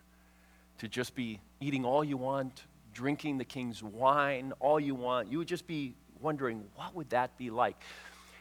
To 0.79 0.88
just 0.88 1.15
be 1.15 1.39
eating 1.61 1.85
all 1.85 2.03
you 2.03 2.17
want, 2.17 2.63
drinking 2.93 3.38
the 3.38 3.45
king's 3.45 3.81
wine, 3.81 4.51
all 4.59 4.79
you 4.79 4.95
want. 4.95 5.31
You 5.31 5.38
would 5.38 5.47
just 5.47 5.67
be 5.67 5.95
wondering, 6.19 6.65
what 6.75 6.93
would 6.95 7.09
that 7.11 7.38
be 7.38 7.49
like? 7.49 7.77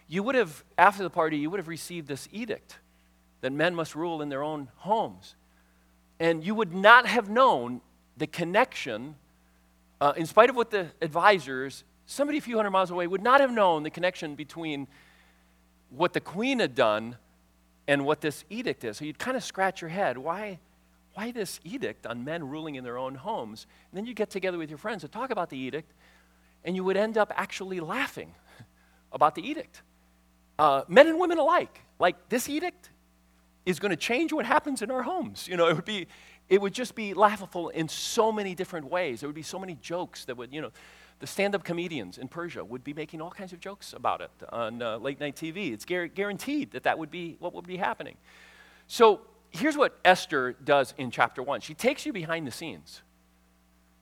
You 0.09 0.23
would 0.23 0.35
have, 0.35 0.65
after 0.77 1.03
the 1.03 1.11
party, 1.11 1.39
you 1.39 1.51
would 1.51 1.61
have 1.61 1.69
received 1.69 2.09
this 2.09 2.29
edict 2.33 2.79
that 3.45 3.53
men 3.53 3.75
must 3.75 3.95
rule 3.95 4.23
in 4.23 4.31
their 4.31 4.43
own 4.43 4.71
homes. 4.77 5.35
And 6.19 6.43
you 6.43 6.55
would 6.55 6.73
not 6.73 7.05
have 7.05 7.29
known 7.29 7.83
the 8.17 8.27
connection, 8.27 9.17
uh, 10.01 10.15
in 10.17 10.25
spite 10.25 10.49
of 10.49 10.57
what 10.57 10.71
the 10.71 10.87
advisors, 11.03 11.85
somebody 12.07 12.39
a 12.39 12.41
few 12.41 12.57
hundred 12.57 12.71
miles 12.71 12.91
away, 12.91 13.07
would 13.07 13.23
not 13.23 13.43
have 13.43 13.53
known 13.53 13.83
the 13.83 13.91
connection 13.91 14.35
between 14.35 14.89
what 15.91 16.15
the 16.15 16.21
queen 16.21 16.61
had 16.61 16.75
done 16.75 17.19
and 17.87 18.07
what 18.07 18.23
this 18.23 18.47
edict 18.49 18.83
is. 18.83 18.97
So 18.97 19.05
you'd 19.05 19.19
kind 19.19 19.37
of 19.37 19.45
scratch 19.45 19.83
your 19.83 19.91
head. 19.91 20.17
Why, 20.17 20.59
why 21.13 21.31
this 21.31 21.61
edict 21.65 22.07
on 22.07 22.25
men 22.25 22.49
ruling 22.49 22.77
in 22.77 22.83
their 22.83 22.97
own 22.97 23.15
homes? 23.15 23.67
And 23.91 23.99
then 23.99 24.07
you 24.07 24.15
get 24.15 24.31
together 24.31 24.57
with 24.57 24.71
your 24.71 24.79
friends 24.79 25.03
to 25.03 25.09
talk 25.09 25.29
about 25.29 25.51
the 25.51 25.59
edict, 25.59 25.93
and 26.65 26.75
you 26.75 26.83
would 26.83 26.97
end 26.97 27.19
up 27.19 27.31
actually 27.37 27.81
laughing 27.81 28.33
about 29.13 29.35
the 29.35 29.47
edict. 29.47 29.83
Uh, 30.59 30.85
men 30.89 31.09
and 31.09 31.21
women 31.21 31.37
alike. 31.37 31.83
Like, 31.99 32.31
this 32.31 32.49
edict 32.49 32.89
is 33.67 33.79
going 33.79 33.91
to 33.91 33.97
change 33.97 34.33
what 34.33 34.45
happens 34.45 34.83
in 34.83 34.91
our 34.91 35.03
homes. 35.03 35.49
You 35.49 35.57
know, 35.57 35.69
it 35.69 35.77
would 35.77 35.85
be, 35.85 36.07
it 36.49 36.61
would 36.61 36.75
just 36.75 36.95
be 36.95 37.15
laughable 37.15 37.71
in 37.71 37.89
so 37.89 38.31
many 38.31 38.55
different 38.55 38.91
ways. 38.91 39.21
There 39.21 39.29
would 39.29 39.35
be 39.35 39.43
so 39.43 39.59
many 39.59 39.77
jokes 39.81 40.25
that 40.27 40.37
would, 40.37 40.53
you 40.53 40.61
know, 40.61 40.71
the 41.21 41.27
stand-up 41.27 41.65
comedians 41.65 42.19
in 42.19 42.29
Persia 42.29 42.65
would 42.65 42.85
be 42.85 42.93
making 42.93 43.21
all 43.23 43.31
kinds 43.31 43.53
of 43.53 43.61
jokes 43.61 43.93
about 43.93 44.21
it 44.21 44.31
on 44.51 44.83
uh, 44.83 44.99
late 44.99 45.21
night 45.21 45.37
TV. 45.37 45.73
It's 45.73 45.85
gar- 45.85 46.09
guaranteed 46.09 46.73
that 46.73 46.83
that 46.83 46.99
would 46.99 47.11
be 47.11 47.37
what 47.39 47.55
would 47.55 47.67
be 47.67 47.77
happening. 47.77 48.17
So 48.89 49.21
here's 49.51 49.77
what 49.77 49.99
Esther 50.05 50.53
does 50.53 50.93
in 50.99 51.11
chapter 51.11 51.43
one. 51.43 51.61
She 51.61 51.75
takes 51.75 52.05
you 52.05 52.13
behind 52.13 52.47
the 52.47 52.51
scenes 52.51 53.03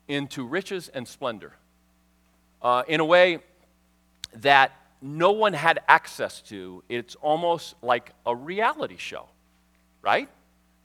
into 0.08 0.46
riches 0.46 0.88
and 0.88 1.06
splendor 1.06 1.54
uh, 2.62 2.82
in 2.88 3.00
a 3.00 3.04
way 3.04 3.38
that 4.36 4.72
no 5.00 5.32
one 5.32 5.52
had 5.52 5.80
access 5.88 6.40
to. 6.42 6.82
It's 6.88 7.14
almost 7.16 7.74
like 7.82 8.12
a 8.24 8.34
reality 8.34 8.96
show, 8.96 9.28
right? 10.02 10.28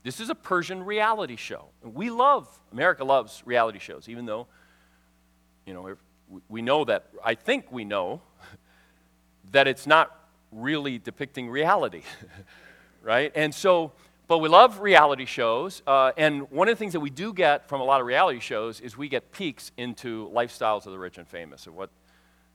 This 0.03 0.19
is 0.19 0.30
a 0.30 0.36
Persian 0.36 0.86
reality 0.86 1.36
show. 1.36 1.65
And 1.84 1.93
we 1.93 2.10
love, 2.10 2.47
America 2.71 3.03
loves 3.03 3.43
reality 3.45 3.80
shows, 3.80 4.08
even 4.08 4.25
though, 4.25 4.47
you 5.65 5.73
know, 5.73 5.95
we 6.47 6.62
know 6.62 6.86
that, 6.86 7.08
I 7.23 7.36
think 7.36 7.71
we 7.71 7.84
know 7.84 8.21
that 9.51 9.67
it's 9.67 9.88
not 9.88 10.30
really 10.51 10.97
depicting 10.97 11.49
reality, 11.49 12.03
right? 13.01 13.32
And 13.36 13.53
so, 13.53 13.91
but 14.27 14.38
we 14.38 14.49
love 14.49 14.80
reality 14.80 15.25
shows. 15.25 15.82
Uh, 15.88 16.12
and 16.15 16.49
one 16.51 16.67
of 16.67 16.73
the 16.73 16.80
things 16.80 16.93
that 16.93 16.99
we 16.99 17.10
do 17.10 17.34
get 17.34 17.67
from 17.67 17.82
a 17.82 17.84
lot 17.84 17.99
of 17.99 18.08
reality 18.08 18.39
shows 18.39 18.80
is 18.80 18.97
we 18.97 19.10
get 19.10 19.32
peeks 19.32 19.71
into 19.77 20.30
lifestyles 20.30 20.86
of 20.86 20.91
the 20.91 20.99
rich 20.99 21.17
and 21.17 21.27
famous 21.27 21.65
and 21.65 21.75
what, 21.75 21.89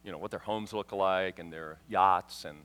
you 0.05 0.13
know, 0.13 0.19
what 0.19 0.31
their 0.31 0.41
homes 0.41 0.73
look 0.73 0.93
like 0.93 1.39
and 1.39 1.53
their 1.53 1.79
yachts 1.89 2.45
and, 2.45 2.59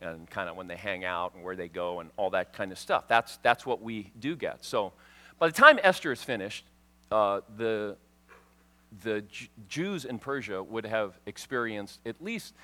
and 0.00 0.28
kind 0.28 0.48
of 0.48 0.56
when 0.56 0.66
they 0.66 0.76
hang 0.76 1.04
out 1.04 1.34
and 1.34 1.42
where 1.42 1.56
they 1.56 1.68
go 1.68 2.00
and 2.00 2.10
all 2.16 2.30
that 2.30 2.52
kind 2.52 2.72
of 2.72 2.78
stuff. 2.78 3.08
That's, 3.08 3.38
that's 3.38 3.64
what 3.64 3.80
we 3.82 4.12
do 4.18 4.36
get. 4.36 4.64
So 4.64 4.92
by 5.38 5.46
the 5.46 5.52
time 5.52 5.78
Esther 5.82 6.12
is 6.12 6.22
finished, 6.22 6.64
uh, 7.10 7.40
the, 7.56 7.96
the 9.02 9.22
J- 9.22 9.48
Jews 9.68 10.04
in 10.04 10.18
Persia 10.18 10.62
would 10.62 10.86
have 10.86 11.18
experienced 11.26 12.00
at 12.04 12.22
least 12.22 12.54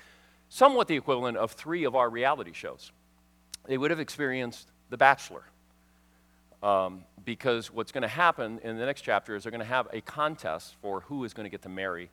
somewhat 0.49 0.87
the 0.87 0.95
equivalent 0.95 1.37
of 1.37 1.51
three 1.51 1.83
of 1.85 1.95
our 1.95 2.09
reality 2.09 2.53
shows. 2.53 2.91
They 3.65 3.77
would 3.77 3.91
have 3.91 3.99
experienced 3.99 4.69
The 4.89 4.97
Bachelor 4.97 5.43
um, 6.61 7.03
because 7.25 7.71
what's 7.71 7.91
going 7.91 8.03
to 8.03 8.07
happen 8.07 8.59
in 8.63 8.77
the 8.77 8.85
next 8.85 9.01
chapter 9.01 9.35
is 9.35 9.43
they're 9.43 9.51
going 9.51 9.59
to 9.59 9.65
have 9.65 9.87
a 9.91 10.01
contest 10.01 10.75
for 10.81 11.01
who 11.01 11.23
is 11.25 11.33
going 11.33 11.45
to 11.45 11.49
get 11.49 11.61
to 11.63 11.69
marry 11.69 12.09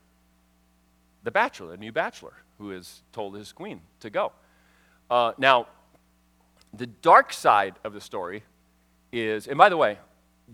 the 1.23 1.31
bachelor, 1.31 1.71
the 1.71 1.77
new 1.77 1.93
bachelor, 1.93 2.33
who 2.59 2.71
has 2.71 3.03
told 3.13 3.35
his 3.35 3.53
queen 3.53 3.81
to 4.01 4.11
go. 4.11 4.33
Uh, 5.11 5.33
now, 5.39 5.67
the 6.73 6.87
dark 6.87 7.33
side 7.33 7.75
of 7.85 7.93
the 7.93 8.01
story 8.01 8.45
is, 9.13 9.49
and 9.49 9.59
by 9.59 9.69
the 9.69 9.77
way, 9.77 9.99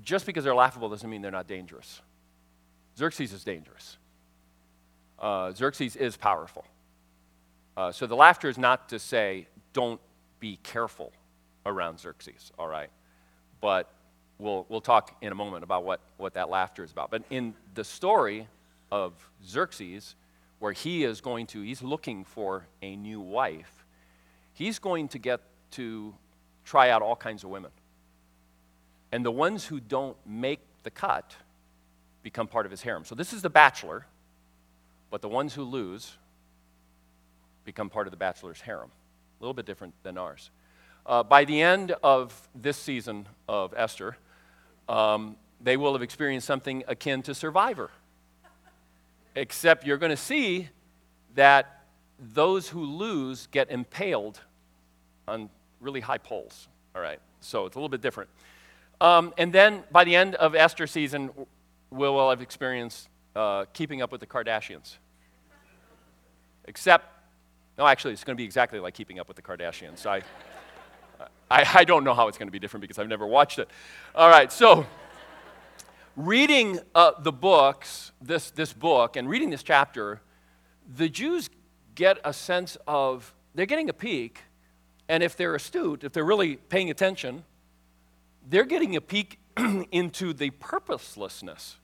just 0.03 0.27
because 0.27 0.45
they're 0.45 0.55
laughable 0.55 0.89
doesn't 0.89 1.09
mean 1.09 1.23
they're 1.23 1.31
not 1.31 1.47
dangerous. 1.47 2.01
Xerxes 2.97 3.33
is 3.33 3.45
dangerous. 3.45 3.99
Uh, 5.19 5.53
Xerxes 5.53 5.97
is 5.97 6.17
powerful. 6.17 6.65
Uh, 7.77 7.93
so 7.93 8.07
the 8.07 8.17
laughter 8.17 8.49
is 8.49 8.57
not 8.57 8.89
to 8.89 8.99
say, 8.99 9.47
don't 9.75 10.01
be 10.41 10.59
careful 10.63 11.13
around 11.67 12.01
Xerxes, 12.01 12.53
all 12.59 12.69
right? 12.69 12.89
but 13.61 13.91
we'll, 14.39 14.67
we'll 14.69 14.81
talk 14.81 15.17
in 15.23 15.33
a 15.33 15.35
moment 15.35 15.65
about 15.65 15.85
what, 15.85 16.01
what 16.17 16.35
that 16.35 16.49
laughter 16.49 16.85
is 16.85 16.93
about. 16.93 17.11
But 17.11 17.23
in 17.31 17.55
the 17.75 17.85
story 17.85 18.49
of 18.91 19.13
Xerxes, 19.45 20.15
where 20.59 20.73
he 20.73 21.05
is 21.05 21.21
going 21.21 21.47
to, 21.49 21.63
he's 21.63 21.83
looking 21.83 22.25
for 22.25 22.67
a 22.83 22.97
new 22.97 23.21
wife, 23.21 23.76
he's 24.57 24.79
going 24.79 25.07
to 25.09 25.19
get 25.19 25.41
to 25.73 26.15
try 26.65 26.89
out 26.89 27.03
all 27.03 27.15
kinds 27.15 27.45
of 27.45 27.51
women. 27.51 27.71
And 29.13 29.25
the 29.25 29.31
ones 29.31 29.67
who 29.67 29.81
don't 29.81 30.17
make 30.27 30.61
the 30.83 30.91
cut 30.91 31.37
become 32.23 32.49
part 32.49 32.65
of 32.65 32.71
his 32.71 32.81
harem. 32.81 33.05
So 33.05 33.15
this 33.15 33.35
is 33.35 33.43
the 33.43 33.51
bachelor, 33.51 34.07
but 35.11 35.21
the 35.21 35.29
ones 35.29 35.53
who 35.53 35.63
lose 35.63 36.17
become 37.65 37.91
part 37.91 38.07
of 38.07 38.13
the 38.13 38.17
bachelor's 38.17 38.61
harem. 38.63 38.91
A 39.39 39.45
little 39.45 39.55
bit 39.55 39.67
different 39.67 39.93
than 40.03 40.17
ours. 40.17 40.51
Uh, 41.05 41.23
by 41.23 41.45
the 41.45 41.61
end 41.61 41.95
of 42.03 42.49
this 42.55 42.79
season 42.79 43.29
of 43.47 43.75
Esther, 43.77 44.17
um, 44.89 45.37
they 45.61 45.77
will 45.77 45.93
have 45.93 46.03
experienced 46.03 46.47
something 46.47 46.83
akin 46.89 47.23
to 47.23 47.35
Survivor. 47.35 47.91
Except 49.35 49.87
you're 49.87 49.99
going 49.99 50.11
to 50.11 50.17
see 50.17 50.71
that 51.35 51.76
those 52.19 52.69
who 52.69 52.85
lose 52.85 53.49
get 53.49 53.71
impaled 53.71 54.41
on 55.29 55.51
really 55.81 56.01
high 56.01 56.19
poles. 56.19 56.69
All 56.95 57.03
right, 57.03 57.21
so 57.41 57.67
it's 57.67 57.77
a 57.77 57.79
little 57.79 57.89
bit 57.89 58.01
different. 58.01 58.31
Um, 59.01 59.35
and 59.37 59.53
then 59.53 59.85
by 59.91 60.05
the 60.05 60.17
end 60.17 60.35
of 60.37 60.55
Esther 60.55 60.87
season, 60.87 61.31
we 61.91 61.99
will 61.99 62.31
have 62.31 62.41
experienced 62.41 63.09
uh, 63.35 63.67
keeping 63.73 64.01
up 64.01 64.11
with 64.11 64.21
the 64.21 64.27
Kardashians. 64.27 64.97
Except, 66.65 67.07
no, 67.77 67.87
actually, 67.87 68.15
it's 68.15 68.25
going 68.25 68.37
to 68.37 68.41
be 68.41 68.45
exactly 68.45 68.81
like 68.81 68.95
keeping 68.95 69.21
up 69.21 69.29
with 69.29 69.37
the 69.37 69.43
Kardashians. 69.43 70.07
I, 70.07 70.23
I, 71.51 71.65
I 71.75 71.85
don't 71.85 72.03
know 72.03 72.15
how 72.15 72.29
it's 72.29 72.39
going 72.39 72.49
to 72.49 72.53
be 72.53 72.59
different 72.59 72.81
because 72.81 72.99
I've 72.99 73.09
never 73.09 73.27
watched 73.27 73.59
it. 73.59 73.69
All 74.15 74.31
right, 74.31 74.51
so 74.51 74.87
reading 76.17 76.81
uh, 76.95 77.13
the 77.19 77.33
books, 77.33 78.13
this, 78.23 78.51
this 78.51 78.73
book, 78.73 79.17
and 79.17 79.29
reading 79.29 79.51
this 79.51 79.63
chapter, 79.63 80.23
the 80.97 81.09
Jews 81.09 81.51
get 81.97 82.19
a 82.25 82.33
sense 82.33 82.79
of, 82.87 83.35
they're 83.55 83.67
getting 83.67 83.91
a 83.91 83.93
peek, 83.93 84.43
and 85.09 85.25
if 85.25 85.37
they're 85.37 85.57
astute, 85.57 86.05
if 86.05 86.13
they're 86.13 86.25
really 86.25 86.57
paying 86.57 86.91
attention, 86.91 87.43
they're 88.49 88.65
getting 88.65 88.95
a 88.95 89.01
peek 89.01 89.41
into 89.91 90.33
the 90.33 90.51
purposelessness, 90.51 91.77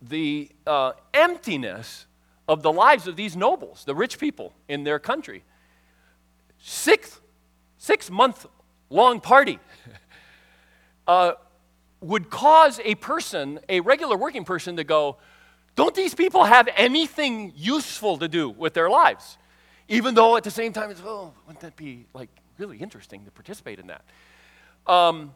the 0.00 0.50
uh, 0.66 0.92
emptiness 1.12 2.06
of 2.46 2.62
the 2.62 2.72
lives 2.72 3.08
of 3.08 3.16
these 3.16 3.36
nobles, 3.36 3.84
the 3.84 3.94
rich 3.94 4.20
people 4.20 4.52
in 4.68 4.84
their 4.84 5.00
country. 5.00 5.42
Six, 6.58 7.20
six 7.78 8.08
month 8.08 8.46
long 8.88 9.20
party. 9.20 9.58
Uh, 11.08 11.34
would 12.00 12.30
cause 12.30 12.80
a 12.84 12.96
person, 12.96 13.60
a 13.68 13.78
regular 13.78 14.16
working 14.16 14.44
person, 14.44 14.74
to 14.74 14.82
go, 14.82 15.18
Don't 15.76 15.94
these 15.94 16.14
people 16.14 16.44
have 16.44 16.68
anything 16.74 17.52
useful 17.54 18.16
to 18.18 18.28
do 18.28 18.48
with 18.48 18.72
their 18.74 18.88
lives? 18.88 19.36
Even 19.88 20.14
though 20.14 20.36
at 20.36 20.42
the 20.42 20.50
same 20.50 20.72
time, 20.72 20.90
it's, 20.90 21.02
oh, 21.04 21.32
wouldn't 21.46 21.60
that 21.60 21.76
be 21.76 22.06
like 22.14 22.30
really 22.58 22.78
interesting 22.78 23.24
to 23.26 23.30
participate 23.30 23.78
in 23.78 23.86
that? 23.88 24.04
Um, 24.86 25.32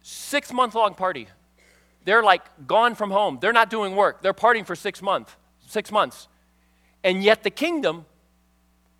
six 0.00 0.52
month 0.52 0.76
long 0.76 0.94
party. 0.94 1.26
They're 2.04 2.22
like 2.22 2.42
gone 2.68 2.94
from 2.94 3.10
home. 3.10 3.38
They're 3.40 3.52
not 3.52 3.68
doing 3.68 3.96
work. 3.96 4.22
They're 4.22 4.32
partying 4.32 4.64
for 4.64 4.76
six 4.76 5.02
months. 5.02 5.34
Six 5.66 5.90
months. 5.90 6.28
And 7.02 7.24
yet 7.24 7.42
the 7.42 7.50
kingdom 7.50 8.06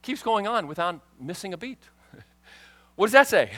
keeps 0.02 0.24
going 0.24 0.48
on 0.48 0.66
without 0.66 1.00
missing 1.20 1.52
a 1.52 1.56
beat. 1.56 1.78
what 2.96 3.06
does 3.06 3.12
that 3.12 3.28
say? 3.28 3.52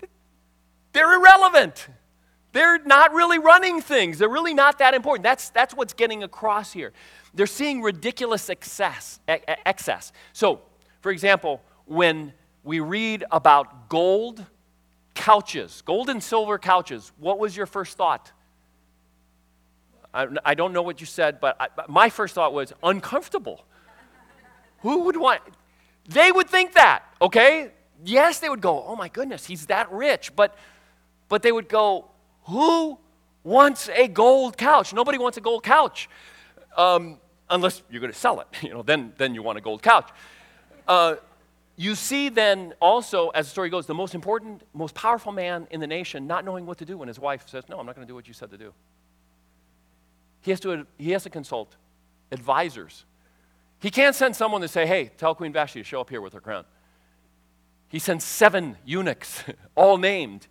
They're 0.92 1.12
irrelevant. 1.12 1.88
They're 2.56 2.78
not 2.78 3.12
really 3.12 3.38
running 3.38 3.82
things. 3.82 4.16
They're 4.16 4.30
really 4.30 4.54
not 4.54 4.78
that 4.78 4.94
important. 4.94 5.24
That's, 5.24 5.50
that's 5.50 5.74
what's 5.74 5.92
getting 5.92 6.22
across 6.22 6.72
here. 6.72 6.94
They're 7.34 7.46
seeing 7.46 7.82
ridiculous 7.82 8.48
excess, 8.48 9.20
excess. 9.28 10.10
So, 10.32 10.62
for 11.02 11.12
example, 11.12 11.60
when 11.84 12.32
we 12.64 12.80
read 12.80 13.24
about 13.30 13.90
gold 13.90 14.42
couches, 15.12 15.82
gold 15.84 16.08
and 16.08 16.22
silver 16.22 16.56
couches, 16.58 17.12
what 17.18 17.38
was 17.38 17.54
your 17.54 17.66
first 17.66 17.98
thought? 17.98 18.32
I, 20.14 20.26
I 20.42 20.54
don't 20.54 20.72
know 20.72 20.80
what 20.80 20.98
you 20.98 21.06
said, 21.06 21.42
but 21.42 21.58
I, 21.60 21.68
my 21.88 22.08
first 22.08 22.34
thought 22.34 22.54
was 22.54 22.72
uncomfortable. 22.82 23.66
Who 24.78 25.00
would 25.00 25.18
want? 25.18 25.42
They 26.08 26.32
would 26.32 26.48
think 26.48 26.72
that, 26.72 27.02
okay? 27.20 27.72
Yes, 28.02 28.40
they 28.40 28.48
would 28.48 28.62
go, 28.62 28.82
oh 28.86 28.96
my 28.96 29.08
goodness, 29.08 29.44
he's 29.44 29.66
that 29.66 29.92
rich. 29.92 30.34
But, 30.34 30.56
but 31.28 31.42
they 31.42 31.52
would 31.52 31.68
go, 31.68 32.12
who 32.46 32.98
wants 33.44 33.88
a 33.88 34.08
gold 34.08 34.56
couch? 34.56 34.92
Nobody 34.92 35.18
wants 35.18 35.36
a 35.36 35.40
gold 35.40 35.62
couch. 35.62 36.08
Um, 36.76 37.18
unless 37.48 37.82
you're 37.90 38.00
going 38.00 38.12
to 38.12 38.18
sell 38.18 38.40
it. 38.40 38.46
You 38.62 38.70
know, 38.70 38.82
then, 38.82 39.12
then 39.16 39.34
you 39.34 39.42
want 39.42 39.58
a 39.58 39.60
gold 39.60 39.82
couch. 39.82 40.10
Uh, 40.86 41.16
you 41.76 41.94
see 41.94 42.28
then 42.28 42.72
also, 42.80 43.28
as 43.30 43.46
the 43.46 43.50
story 43.50 43.68
goes, 43.68 43.86
the 43.86 43.94
most 43.94 44.14
important, 44.14 44.62
most 44.72 44.94
powerful 44.94 45.30
man 45.30 45.66
in 45.70 45.80
the 45.80 45.86
nation 45.86 46.26
not 46.26 46.44
knowing 46.44 46.64
what 46.64 46.78
to 46.78 46.84
do 46.84 46.96
when 46.96 47.08
his 47.08 47.18
wife 47.18 47.44
says, 47.46 47.64
no, 47.68 47.78
I'm 47.78 47.86
not 47.86 47.94
going 47.94 48.06
to 48.06 48.10
do 48.10 48.14
what 48.14 48.26
you 48.26 48.34
said 48.34 48.50
to 48.50 48.58
do. 48.58 48.72
He 50.40 50.50
has 50.52 50.60
to, 50.60 50.86
he 50.96 51.10
has 51.10 51.24
to 51.24 51.30
consult 51.30 51.76
advisors. 52.32 53.04
He 53.80 53.90
can't 53.90 54.14
send 54.14 54.34
someone 54.34 54.62
to 54.62 54.68
say, 54.68 54.86
hey, 54.86 55.10
tell 55.18 55.34
Queen 55.34 55.52
Vashti 55.52 55.80
to 55.80 55.84
show 55.84 56.00
up 56.00 56.08
here 56.08 56.20
with 56.20 56.32
her 56.32 56.40
crown. 56.40 56.64
He 57.88 57.98
sends 57.98 58.24
seven 58.24 58.76
eunuchs, 58.84 59.44
all 59.74 59.98
named. 59.98 60.46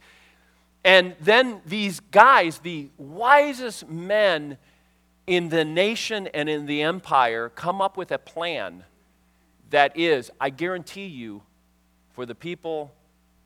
And 0.85 1.15
then 1.19 1.61
these 1.65 1.99
guys, 1.99 2.59
the 2.59 2.89
wisest 2.99 3.89
men 3.89 4.59
in 5.25 5.49
the 5.49 5.65
nation 5.65 6.27
and 6.27 6.47
in 6.47 6.67
the 6.67 6.83
empire, 6.83 7.49
come 7.49 7.81
up 7.81 7.97
with 7.97 8.11
a 8.11 8.19
plan 8.19 8.83
that 9.71 9.97
is, 9.97 10.29
I 10.39 10.51
guarantee 10.51 11.07
you, 11.07 11.41
for 12.13 12.27
the 12.27 12.35
people 12.35 12.93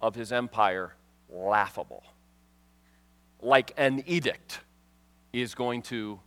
of 0.02 0.16
his 0.16 0.34
empire, 0.34 0.94
laughable. 1.30 2.04
Like 3.42 3.74
an 3.78 4.04
edict 4.06 4.60
is 5.32 5.56
going 5.56 5.84
to 5.84 6.20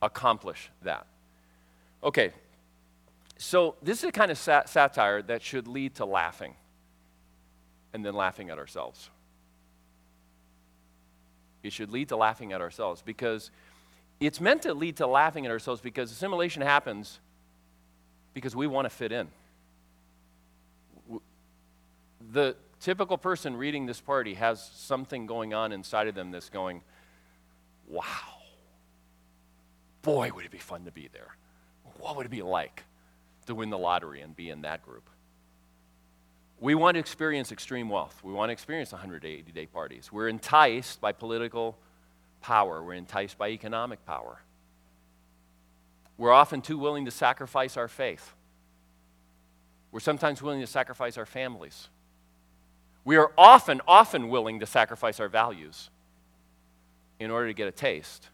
accomplish 0.00 0.70
that. 0.82 1.08
Okay, 2.04 2.30
so 3.38 3.74
this 3.82 3.98
is 3.98 4.04
a 4.04 4.12
kind 4.12 4.30
of 4.30 4.38
sat- 4.38 4.68
satire 4.68 5.20
that 5.22 5.42
should 5.42 5.66
lead 5.66 5.96
to 5.96 6.04
laughing 6.04 6.54
and 7.92 8.06
then 8.06 8.14
laughing 8.14 8.50
at 8.50 8.58
ourselves. 8.58 9.10
It 11.62 11.72
should 11.72 11.90
lead 11.90 12.08
to 12.08 12.16
laughing 12.16 12.52
at 12.52 12.60
ourselves 12.60 13.02
because 13.02 13.50
it's 14.18 14.40
meant 14.40 14.62
to 14.62 14.74
lead 14.74 14.96
to 14.96 15.06
laughing 15.06 15.46
at 15.46 15.52
ourselves 15.52 15.80
because 15.80 16.10
assimilation 16.10 16.62
happens 16.62 17.20
because 18.34 18.54
we 18.54 18.66
want 18.66 18.86
to 18.86 18.90
fit 18.90 19.12
in. 19.12 19.28
The 22.32 22.54
typical 22.80 23.18
person 23.18 23.56
reading 23.56 23.86
this 23.86 24.00
party 24.00 24.34
has 24.34 24.70
something 24.74 25.26
going 25.26 25.54
on 25.54 25.72
inside 25.72 26.06
of 26.06 26.14
them 26.14 26.30
that's 26.30 26.48
going, 26.48 26.82
wow, 27.88 28.04
boy, 30.02 30.30
would 30.34 30.44
it 30.44 30.50
be 30.50 30.58
fun 30.58 30.84
to 30.84 30.90
be 30.90 31.08
there. 31.12 31.36
What 31.98 32.16
would 32.16 32.26
it 32.26 32.30
be 32.30 32.42
like 32.42 32.84
to 33.46 33.54
win 33.54 33.70
the 33.70 33.78
lottery 33.78 34.20
and 34.20 34.34
be 34.34 34.50
in 34.50 34.62
that 34.62 34.82
group? 34.82 35.08
We 36.60 36.74
want 36.74 36.96
to 36.96 36.98
experience 36.98 37.52
extreme 37.52 37.88
wealth. 37.88 38.20
We 38.22 38.34
want 38.34 38.50
to 38.50 38.52
experience 38.52 38.92
180 38.92 39.50
day 39.50 39.66
parties. 39.66 40.12
We're 40.12 40.28
enticed 40.28 41.00
by 41.00 41.12
political 41.12 41.78
power, 42.42 42.82
we're 42.82 42.94
enticed 42.94 43.38
by 43.38 43.48
economic 43.48 44.04
power. 44.06 44.40
We're 46.18 46.32
often 46.32 46.60
too 46.60 46.76
willing 46.76 47.06
to 47.06 47.10
sacrifice 47.10 47.78
our 47.78 47.88
faith. 47.88 48.34
We're 49.90 50.00
sometimes 50.00 50.42
willing 50.42 50.60
to 50.60 50.66
sacrifice 50.66 51.16
our 51.16 51.24
families. 51.26 51.88
We 53.04 53.16
are 53.16 53.32
often, 53.38 53.80
often 53.88 54.28
willing 54.28 54.60
to 54.60 54.66
sacrifice 54.66 55.18
our 55.18 55.28
values 55.28 55.88
in 57.18 57.30
order 57.30 57.46
to 57.48 57.54
get 57.54 57.68
a 57.68 57.72
taste 57.72 58.28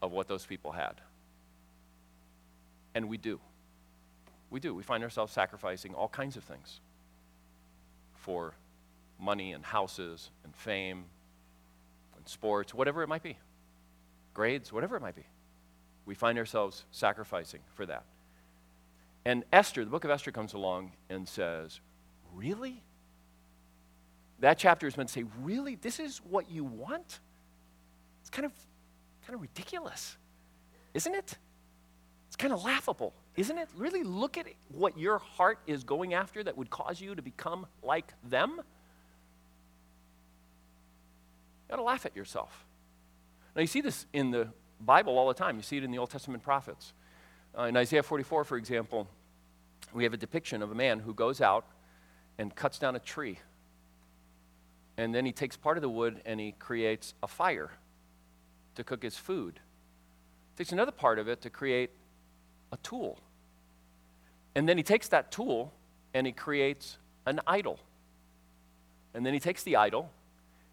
of 0.00 0.10
what 0.10 0.26
those 0.26 0.46
people 0.46 0.72
had. 0.72 0.94
And 2.94 3.10
we 3.10 3.18
do. 3.18 3.40
We 4.50 4.58
do. 4.58 4.74
We 4.74 4.82
find 4.82 5.04
ourselves 5.04 5.32
sacrificing 5.32 5.94
all 5.94 6.08
kinds 6.08 6.36
of 6.36 6.44
things 6.44 6.80
for 8.24 8.54
money 9.20 9.52
and 9.52 9.62
houses 9.62 10.30
and 10.44 10.56
fame 10.56 11.04
and 12.16 12.26
sports, 12.26 12.72
whatever 12.72 13.02
it 13.02 13.08
might 13.08 13.22
be, 13.22 13.36
grades, 14.32 14.72
whatever 14.72 14.96
it 14.96 15.02
might 15.02 15.14
be. 15.14 15.26
We 16.06 16.14
find 16.14 16.38
ourselves 16.38 16.84
sacrificing 16.90 17.60
for 17.74 17.84
that. 17.84 18.04
And 19.26 19.44
Esther, 19.52 19.84
the 19.84 19.90
book 19.90 20.04
of 20.04 20.10
Esther 20.10 20.32
comes 20.32 20.54
along 20.54 20.92
and 21.10 21.28
says, 21.28 21.80
Really? 22.34 22.82
That 24.40 24.58
chapter 24.58 24.86
is 24.86 24.96
meant 24.96 25.10
to 25.10 25.12
say, 25.12 25.24
Really? 25.42 25.74
This 25.76 26.00
is 26.00 26.18
what 26.18 26.50
you 26.50 26.64
want? 26.64 27.20
It's 28.22 28.30
kind 28.30 28.46
of, 28.46 28.52
kind 29.26 29.34
of 29.34 29.42
ridiculous, 29.42 30.16
isn't 30.94 31.14
it? 31.14 31.36
It's 32.28 32.36
kind 32.36 32.54
of 32.54 32.64
laughable, 32.64 33.12
isn't 33.36 33.58
it? 33.58 33.68
Really 33.76 34.02
look 34.02 34.38
at 34.38 34.46
what 34.68 34.96
your 34.96 35.18
heart 35.18 35.58
is 35.66 35.84
going 35.84 36.14
after 36.14 36.42
that 36.42 36.56
would 36.56 36.70
cause 36.70 37.00
you 37.00 37.14
to 37.14 37.22
become 37.22 37.66
like 37.82 38.12
them. 38.22 38.52
You 38.56 38.64
got 41.70 41.76
to 41.76 41.82
laugh 41.82 42.06
at 42.06 42.14
yourself. 42.14 42.64
Now, 43.56 43.62
you 43.62 43.66
see 43.66 43.80
this 43.80 44.06
in 44.12 44.30
the 44.30 44.48
Bible 44.80 45.18
all 45.18 45.28
the 45.28 45.34
time. 45.34 45.56
You 45.56 45.62
see 45.62 45.76
it 45.76 45.84
in 45.84 45.90
the 45.90 45.98
Old 45.98 46.10
Testament 46.10 46.42
prophets. 46.42 46.92
Uh, 47.56 47.64
in 47.64 47.76
Isaiah 47.76 48.02
44, 48.02 48.44
for 48.44 48.56
example, 48.56 49.08
we 49.92 50.04
have 50.04 50.12
a 50.12 50.16
depiction 50.16 50.62
of 50.62 50.70
a 50.70 50.74
man 50.74 51.00
who 51.00 51.14
goes 51.14 51.40
out 51.40 51.64
and 52.38 52.54
cuts 52.54 52.78
down 52.78 52.96
a 52.96 53.00
tree. 53.00 53.38
And 54.96 55.14
then 55.14 55.24
he 55.24 55.32
takes 55.32 55.56
part 55.56 55.76
of 55.76 55.82
the 55.82 55.88
wood 55.88 56.20
and 56.24 56.38
he 56.38 56.52
creates 56.52 57.14
a 57.22 57.28
fire 57.28 57.70
to 58.76 58.84
cook 58.84 59.02
his 59.02 59.16
food. 59.16 59.60
Takes 60.56 60.72
another 60.72 60.92
part 60.92 61.18
of 61.18 61.28
it 61.28 61.40
to 61.42 61.50
create 61.50 61.90
a 62.74 62.78
tool. 62.82 63.18
And 64.54 64.68
then 64.68 64.76
he 64.76 64.82
takes 64.82 65.08
that 65.08 65.32
tool 65.32 65.72
and 66.12 66.26
he 66.26 66.32
creates 66.32 66.98
an 67.24 67.40
idol. 67.46 67.78
And 69.14 69.24
then 69.24 69.32
he 69.32 69.40
takes 69.40 69.62
the 69.62 69.76
idol 69.76 70.10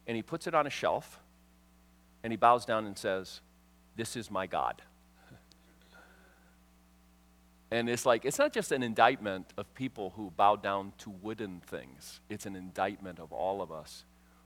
and 0.08 0.18
he 0.18 0.24
puts 0.24 0.48
it 0.48 0.54
on 0.54 0.68
a 0.68 0.70
shelf 0.70 1.20
and 2.24 2.34
he 2.34 2.38
bows 2.38 2.66
down 2.66 2.86
and 2.86 2.98
says, 2.98 3.42
This 3.96 4.16
is 4.16 4.30
my 4.30 4.48
God. 4.48 4.82
and 7.72 7.90
it's 7.90 8.06
like, 8.06 8.26
it's 8.26 8.40
not 8.40 8.52
just 8.52 8.72
an 8.72 8.84
indictment 8.84 9.54
of 9.58 9.74
people 9.76 10.14
who 10.16 10.32
bow 10.36 10.56
down 10.56 10.94
to 11.00 11.10
wooden 11.10 11.62
things, 11.66 12.20
it's 12.30 12.46
an 12.46 12.56
indictment 12.56 13.20
of 13.20 13.32
all 13.32 13.62
of 13.62 13.72
us 13.72 14.04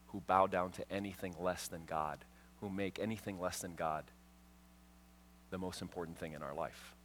who 0.07 0.21
bow 0.27 0.47
down 0.47 0.71
to 0.71 0.91
anything 0.91 1.35
less 1.39 1.67
than 1.67 1.83
God, 1.85 2.19
who 2.61 2.69
make 2.69 2.99
anything 2.99 3.39
less 3.39 3.59
than 3.59 3.75
God 3.75 4.03
the 5.49 5.57
most 5.57 5.81
important 5.81 6.17
thing 6.17 6.33
in 6.33 6.43
our 6.43 6.53
life. 6.53 6.95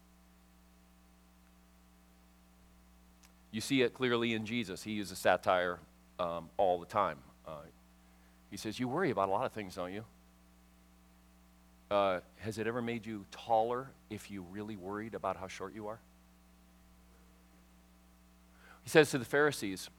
You 3.51 3.61
see 3.61 3.83
it 3.83 3.95
clearly 3.95 4.35
in 4.35 4.47
Jesus. 4.47 4.83
He 4.83 4.93
uses 4.93 5.19
satire 5.19 5.79
um, 6.19 6.51
all 6.57 6.79
the 6.79 6.87
time. 6.87 7.19
Uh, 7.47 7.63
he 8.51 8.57
says, 8.57 8.79
You 8.79 8.89
worry 8.89 9.11
about 9.11 9.29
a 9.29 9.33
lot 9.33 9.47
of 9.47 9.53
things, 9.53 9.75
don't 9.75 9.93
you? 9.93 10.05
Uh, 11.91 12.21
has 12.39 12.59
it 12.59 12.67
ever 12.67 12.81
made 12.81 13.05
you 13.05 13.25
taller 13.33 13.91
if 14.11 14.31
you 14.31 14.43
really 14.51 14.77
worried 14.77 15.15
about 15.15 15.37
how 15.37 15.49
short 15.49 15.75
you 15.75 15.89
are? 15.89 15.99
He 18.83 18.91
says 18.91 19.11
to 19.11 19.19
the 19.19 19.25
Pharisees, 19.25 19.91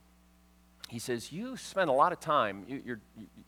he 0.88 1.00
says, 1.00 1.32
You 1.32 1.58
spend 1.58 1.90
a 1.90 1.94
lot 1.94 2.14
of 2.14 2.20
time, 2.20 2.66
you, 2.68 2.82
you're, 2.86 3.00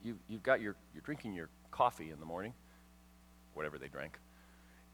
you, 0.02 0.18
you've 0.28 0.42
got 0.42 0.60
your, 0.60 0.76
you're 0.92 1.02
drinking 1.02 1.34
your 1.34 1.48
coffee 1.70 2.10
in 2.10 2.20
the 2.20 2.26
morning, 2.26 2.52
whatever 3.54 3.78
they 3.78 3.88
drank, 3.88 4.18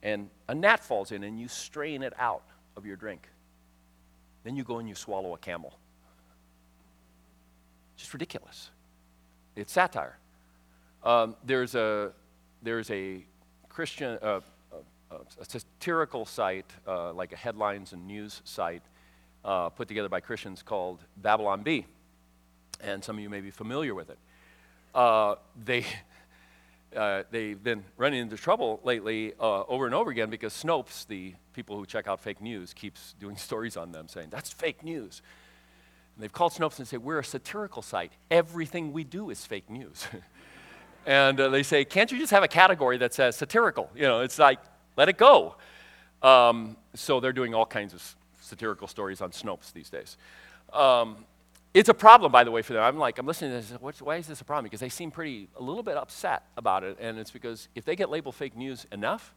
and 0.03 0.31
a 0.49 0.55
gnat 0.55 0.81
falls 0.85 1.12
in 1.12 1.25
and 1.25 1.38
you 1.38 1.49
strain 1.49 2.03
it 2.03 2.12
out 2.18 2.42
of 2.77 2.87
your 2.87 2.96
drink. 2.96 3.29
Then 4.44 4.57
you 4.57 4.64
go 4.64 4.79
and 4.79 4.88
you 4.88 4.94
swallow 4.94 5.35
a 5.35 5.38
camel. 5.38 5.74
Just 7.96 8.12
ridiculous. 8.12 8.70
It's 9.57 9.72
satire. 9.72 10.16
Um, 11.03 11.37
there's 11.44 11.74
a 11.74 12.12
there's 12.62 12.90
a 12.90 13.24
Christian 13.68 14.18
uh, 14.22 14.40
a, 15.11 15.14
a 15.40 15.44
satirical 15.44 16.24
site 16.24 16.70
uh, 16.87 17.12
like 17.12 17.33
a 17.33 17.37
headlines 17.37 17.92
and 17.92 18.07
news 18.07 18.42
site 18.44 18.83
uh, 19.44 19.68
put 19.70 19.88
together 19.88 20.09
by 20.09 20.20
Christians 20.20 20.62
called 20.62 21.00
Babylon 21.16 21.62
Bee, 21.62 21.87
and 22.81 23.03
some 23.03 23.16
of 23.16 23.22
you 23.22 23.31
may 23.31 23.40
be 23.40 23.50
familiar 23.50 23.94
with 23.94 24.11
it. 24.11 24.18
Uh, 24.94 25.37
they 25.64 25.85
uh, 26.96 27.22
they've 27.31 27.62
been 27.62 27.85
running 27.96 28.20
into 28.20 28.37
trouble 28.37 28.81
lately 28.83 29.33
uh, 29.40 29.62
over 29.64 29.87
and 29.87 29.94
over 29.94 30.11
again 30.11 30.31
because 30.31 30.53
Snopes, 30.53 31.07
the 31.07 31.35
people 31.53 31.76
who 31.76 31.87
check 31.87 32.09
out 32.09 32.20
fake 32.20 32.40
news, 32.40 32.74
keeps 32.74 33.14
doing 33.20 33.37
stories 33.48 33.76
on 33.76 33.92
them 33.92 34.09
saying, 34.09 34.29
that's 34.31 34.50
fake 34.50 34.83
news. 34.83 35.22
And 36.14 36.22
they've 36.22 36.33
called 36.33 36.53
Snopes 36.53 36.79
and 36.79 36.88
say, 36.88 36.96
we're 36.96 37.20
a 37.20 37.24
satirical 37.24 37.83
site. 37.83 38.12
Everything 38.31 38.92
we 38.92 39.05
do 39.05 39.31
is 39.31 39.44
fake 39.46 39.70
news. 39.70 40.07
and 41.07 41.40
uh, 41.40 41.48
they 41.48 41.62
say, 41.62 41.85
can't 41.85 42.11
you 42.11 42.18
just 42.18 42.33
have 42.33 42.42
a 42.42 42.48
category 42.48 42.98
that 42.98 43.14
says 43.14 43.37
satirical? 43.37 43.88
You 43.94 44.03
know, 44.03 44.20
it's 44.20 44.38
like, 44.38 44.59
let 44.96 45.09
it 45.09 45.16
go. 45.16 45.57
Um, 46.22 46.76
so 46.94 47.20
they're 47.20 47.33
doing 47.33 47.55
all 47.55 47.66
kinds 47.66 47.94
of 47.94 48.16
satirical 48.40 48.88
stories 48.88 49.20
on 49.20 49.31
Snopes 49.31 49.72
these 49.72 49.90
days. 49.90 50.16
Um, 50.72 51.24
it's 51.72 51.88
a 51.88 51.94
problem, 51.94 52.33
by 52.33 52.42
the 52.42 52.50
way, 52.50 52.62
for 52.62 52.72
them. 52.72 52.83
I'm 52.83 52.98
like, 52.98 53.18
I'm 53.18 53.26
listening 53.26 53.52
to 53.52 53.68
this. 53.68 53.80
What's, 53.80 54.02
why 54.02 54.16
is 54.16 54.26
this 54.26 54.40
a 54.40 54.44
problem? 54.44 54.64
Because 54.64 54.80
they 54.80 54.88
seem 54.88 55.11
pretty, 55.11 55.48
a 55.56 55.62
little 55.62 55.83
bit 55.83 55.96
upset 55.96 56.44
about 56.56 56.83
it. 56.83 56.96
And 57.00 57.18
it's 57.18 57.30
because 57.30 57.68
if 57.74 57.85
they 57.85 57.94
get 57.94 58.11
labeled 58.11 58.35
fake 58.35 58.56
news 58.56 58.87
enough, 58.90 59.35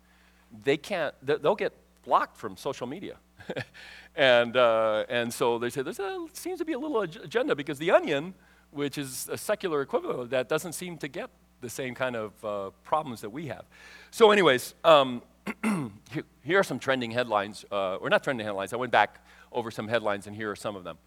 they 0.63 0.77
can't, 0.77 1.13
they'll 1.23 1.55
get 1.55 1.73
blocked 2.03 2.37
from 2.37 2.57
social 2.57 2.87
media. 2.87 3.17
and, 4.15 4.57
uh, 4.57 5.05
and 5.09 5.31
so 5.33 5.59
they 5.59 5.69
say, 5.69 5.83
there 5.83 5.93
seems 6.33 6.59
to 6.59 6.65
be 6.65 6.73
a 6.73 6.79
little 6.79 7.01
agenda 7.01 7.55
because 7.55 7.77
The 7.77 7.91
Onion, 7.91 8.33
which 8.71 8.97
is 8.97 9.29
a 9.31 9.37
secular 9.37 9.81
equivalent 9.81 10.19
of 10.19 10.29
that, 10.31 10.49
doesn't 10.49 10.73
seem 10.73 10.97
to 10.97 11.07
get 11.07 11.29
the 11.61 11.69
same 11.69 11.93
kind 11.93 12.15
of 12.15 12.45
uh, 12.45 12.69
problems 12.83 13.21
that 13.21 13.29
we 13.29 13.47
have. 13.47 13.65
So, 14.11 14.31
anyways, 14.31 14.75
um, 14.83 15.21
here 16.43 16.59
are 16.59 16.63
some 16.63 16.79
trending 16.79 17.11
headlines, 17.11 17.63
uh, 17.71 17.95
or 17.95 18.09
not 18.09 18.23
trending 18.23 18.45
headlines. 18.45 18.73
I 18.73 18.77
went 18.77 18.91
back 18.91 19.25
over 19.51 19.71
some 19.71 19.87
headlines, 19.87 20.27
and 20.27 20.35
here 20.35 20.51
are 20.51 20.55
some 20.55 20.75
of 20.75 20.83
them. 20.83 20.97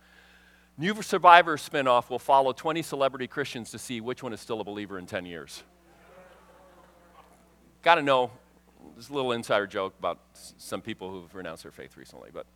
New 0.79 1.01
Survivor 1.01 1.57
spinoff 1.57 2.11
will 2.11 2.19
follow 2.19 2.53
20 2.53 2.83
celebrity 2.83 3.27
Christians 3.27 3.71
to 3.71 3.79
see 3.79 4.03
which 4.03 4.23
one 4.23 4.35
is 4.35 4.41
still 4.41 4.61
a 4.61 4.65
believer 4.65 4.99
in 4.99 5.07
10 5.07 5.25
years. 5.25 5.63
Got 7.81 7.95
to 7.95 8.03
know, 8.03 8.31
there's 8.95 9.09
a 9.09 9.15
little 9.15 9.33
insider 9.33 9.67
joke 9.67 9.95
about 9.99 10.19
some 10.59 10.83
people 10.83 11.11
who've 11.11 11.35
renounced 11.35 11.63
their 11.63 11.73
faith 11.73 11.97
recently, 11.97 12.31
but 12.31 12.47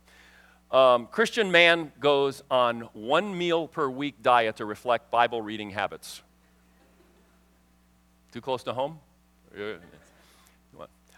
um, 0.77 1.07
Christian 1.07 1.51
man 1.51 1.91
goes 1.99 2.43
on 2.51 2.81
one 2.93 3.35
meal 3.35 3.67
per 3.67 3.89
week 3.89 4.21
diet 4.21 4.57
to 4.57 4.65
reflect 4.65 5.09
Bible 5.09 5.41
reading 5.41 5.71
habits. 5.71 6.21
Too 8.31 8.41
close 8.41 8.63
to 8.63 8.73
home? 8.73 8.99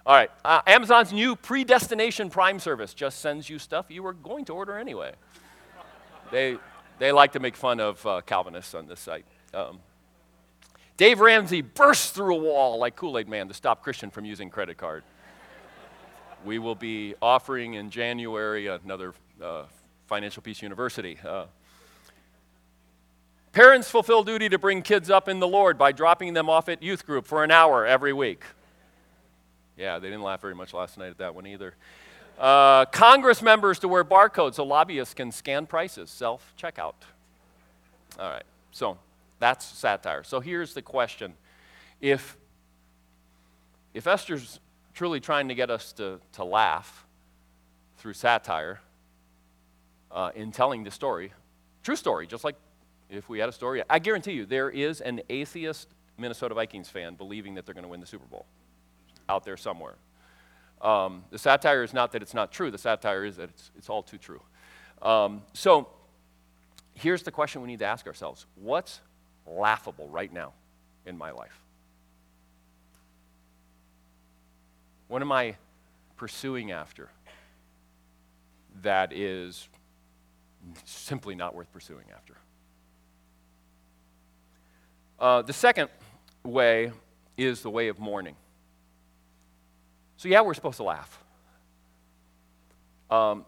All 0.05 0.13
right, 0.15 0.31
uh, 0.43 0.61
Amazon's 0.67 1.13
new 1.13 1.35
predestination 1.35 2.29
prime 2.29 2.59
service 2.59 2.93
just 2.93 3.19
sends 3.19 3.49
you 3.49 3.59
stuff 3.59 3.85
you 3.89 4.03
were 4.03 4.13
going 4.13 4.45
to 4.45 4.53
order 4.53 4.77
anyway. 4.77 5.13
They, 6.31 6.57
they 7.03 7.11
like 7.11 7.33
to 7.33 7.39
make 7.41 7.57
fun 7.57 7.81
of 7.81 8.05
uh, 8.05 8.21
Calvinists 8.25 8.73
on 8.73 8.87
this 8.87 9.01
site. 9.01 9.25
Um, 9.53 9.79
Dave 10.95 11.19
Ramsey 11.19 11.59
bursts 11.59 12.11
through 12.11 12.33
a 12.33 12.39
wall 12.39 12.79
like 12.79 12.95
Kool 12.95 13.17
Aid 13.17 13.27
Man 13.27 13.49
to 13.49 13.53
stop 13.53 13.83
Christian 13.83 14.09
from 14.09 14.23
using 14.23 14.49
credit 14.49 14.77
card. 14.77 15.03
we 16.45 16.59
will 16.59 16.75
be 16.75 17.13
offering 17.21 17.73
in 17.73 17.89
January 17.89 18.67
another 18.67 19.13
uh, 19.43 19.63
Financial 20.07 20.41
Peace 20.41 20.61
University. 20.61 21.17
Uh, 21.27 21.47
parents 23.51 23.89
fulfill 23.89 24.23
duty 24.23 24.47
to 24.47 24.57
bring 24.57 24.81
kids 24.81 25.09
up 25.09 25.27
in 25.27 25.41
the 25.41 25.47
Lord 25.47 25.77
by 25.77 25.91
dropping 25.91 26.33
them 26.33 26.49
off 26.49 26.69
at 26.69 26.81
youth 26.81 27.05
group 27.05 27.25
for 27.25 27.43
an 27.43 27.51
hour 27.51 27.85
every 27.85 28.13
week. 28.13 28.45
Yeah, 29.75 29.99
they 29.99 30.07
didn't 30.07 30.23
laugh 30.23 30.39
very 30.39 30.55
much 30.55 30.73
last 30.73 30.97
night 30.97 31.09
at 31.09 31.17
that 31.17 31.35
one 31.35 31.47
either. 31.47 31.75
Uh, 32.37 32.85
Congress 32.85 33.41
members 33.41 33.79
to 33.79 33.87
wear 33.87 34.03
barcodes 34.03 34.55
so 34.55 34.63
lobbyists 34.63 35.13
can 35.13 35.31
scan 35.31 35.65
prices, 35.65 36.09
self 36.09 36.53
checkout. 36.59 36.95
All 38.19 38.29
right, 38.29 38.43
so 38.71 38.97
that's 39.39 39.65
satire. 39.65 40.23
So 40.23 40.39
here's 40.39 40.73
the 40.73 40.81
question 40.81 41.33
if, 42.01 42.37
if 43.93 44.07
Esther's 44.07 44.59
truly 44.93 45.19
trying 45.19 45.47
to 45.47 45.55
get 45.55 45.69
us 45.69 45.93
to, 45.93 46.19
to 46.33 46.43
laugh 46.43 47.05
through 47.97 48.13
satire 48.13 48.79
uh, 50.11 50.31
in 50.35 50.51
telling 50.51 50.83
the 50.83 50.91
story, 50.91 51.33
true 51.83 51.95
story, 51.95 52.27
just 52.27 52.43
like 52.43 52.55
if 53.09 53.29
we 53.29 53.39
had 53.39 53.49
a 53.49 53.53
story, 53.53 53.83
I 53.89 53.99
guarantee 53.99 54.33
you 54.33 54.45
there 54.45 54.69
is 54.69 55.01
an 55.01 55.21
atheist 55.29 55.87
Minnesota 56.17 56.53
Vikings 56.53 56.89
fan 56.89 57.15
believing 57.15 57.55
that 57.55 57.65
they're 57.65 57.75
going 57.75 57.83
to 57.83 57.89
win 57.89 57.99
the 57.99 58.05
Super 58.05 58.25
Bowl 58.25 58.45
out 59.29 59.43
there 59.43 59.57
somewhere. 59.57 59.95
Um, 60.83 61.23
the 61.31 61.39
satire 61.39 61.81
is 61.81 61.93
not 61.93 62.11
that 62.11 62.21
it's 62.21 62.33
not 62.33 62.51
true, 62.51 62.69
the 62.69 62.77
satire 62.77 63.23
is 63.23 63.37
that 63.37 63.49
it's, 63.49 63.71
it's 63.77 63.89
all 63.89 64.03
too 64.03 64.17
true. 64.17 64.41
Um, 65.01 65.41
so 65.53 65.87
here's 66.93 67.23
the 67.23 67.31
question 67.31 67.61
we 67.61 67.69
need 67.69 67.79
to 67.79 67.85
ask 67.85 68.05
ourselves 68.05 68.45
What's 68.55 68.99
laughable 69.47 70.09
right 70.09 70.31
now 70.31 70.53
in 71.05 71.17
my 71.17 71.31
life? 71.31 71.57
What 75.07 75.21
am 75.21 75.31
I 75.31 75.55
pursuing 76.17 76.71
after 76.71 77.09
that 78.81 79.13
is 79.13 79.67
simply 80.85 81.35
not 81.35 81.55
worth 81.55 81.71
pursuing 81.71 82.05
after? 82.13 82.35
Uh, 85.19 85.41
the 85.41 85.53
second 85.53 85.89
way 86.43 86.91
is 87.37 87.61
the 87.61 87.69
way 87.69 87.87
of 87.87 87.99
mourning. 87.99 88.35
So, 90.23 90.29
yeah, 90.29 90.39
we're 90.39 90.53
supposed 90.53 90.77
to 90.77 90.83
laugh. 90.83 91.21
Um, 93.11 93.45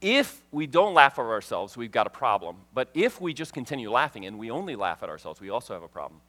if 0.00 0.40
we 0.52 0.68
don't 0.68 0.94
laugh 0.94 1.18
at 1.18 1.24
ourselves, 1.24 1.76
we've 1.76 1.90
got 1.90 2.06
a 2.06 2.10
problem. 2.10 2.58
But 2.72 2.90
if 2.94 3.20
we 3.20 3.34
just 3.34 3.52
continue 3.52 3.90
laughing 3.90 4.24
and 4.24 4.38
we 4.38 4.52
only 4.52 4.76
laugh 4.76 5.02
at 5.02 5.08
ourselves, 5.08 5.40
we 5.40 5.50
also 5.50 5.74
have 5.74 5.82
a 5.82 5.88
problem. 5.88 6.20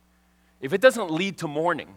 If 0.61 0.73
it 0.73 0.81
doesn't 0.81 1.11
lead 1.11 1.37
to 1.37 1.47
mourning, 1.47 1.93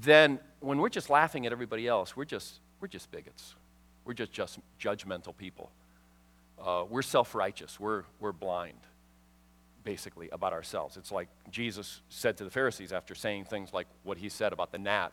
then 0.00 0.38
when 0.60 0.78
we're 0.78 0.90
just 0.90 1.10
laughing 1.10 1.44
at 1.44 1.50
everybody 1.50 1.88
else, 1.88 2.16
we're 2.16 2.24
just, 2.24 2.60
we're 2.80 2.86
just 2.86 3.10
bigots. 3.10 3.56
We're 4.04 4.14
just, 4.14 4.30
just 4.30 4.60
judgmental 4.80 5.36
people. 5.36 5.72
Uh, 6.64 6.84
we're 6.88 7.02
self 7.02 7.34
righteous. 7.34 7.80
We're, 7.80 8.04
we're 8.20 8.30
blind, 8.30 8.78
basically, 9.82 10.28
about 10.30 10.52
ourselves. 10.52 10.96
It's 10.96 11.10
like 11.10 11.26
Jesus 11.50 12.00
said 12.10 12.36
to 12.36 12.44
the 12.44 12.50
Pharisees 12.50 12.92
after 12.92 13.16
saying 13.16 13.46
things 13.46 13.72
like 13.72 13.88
what 14.04 14.18
he 14.18 14.28
said 14.28 14.52
about 14.52 14.70
the 14.70 14.78
gnat 14.78 15.10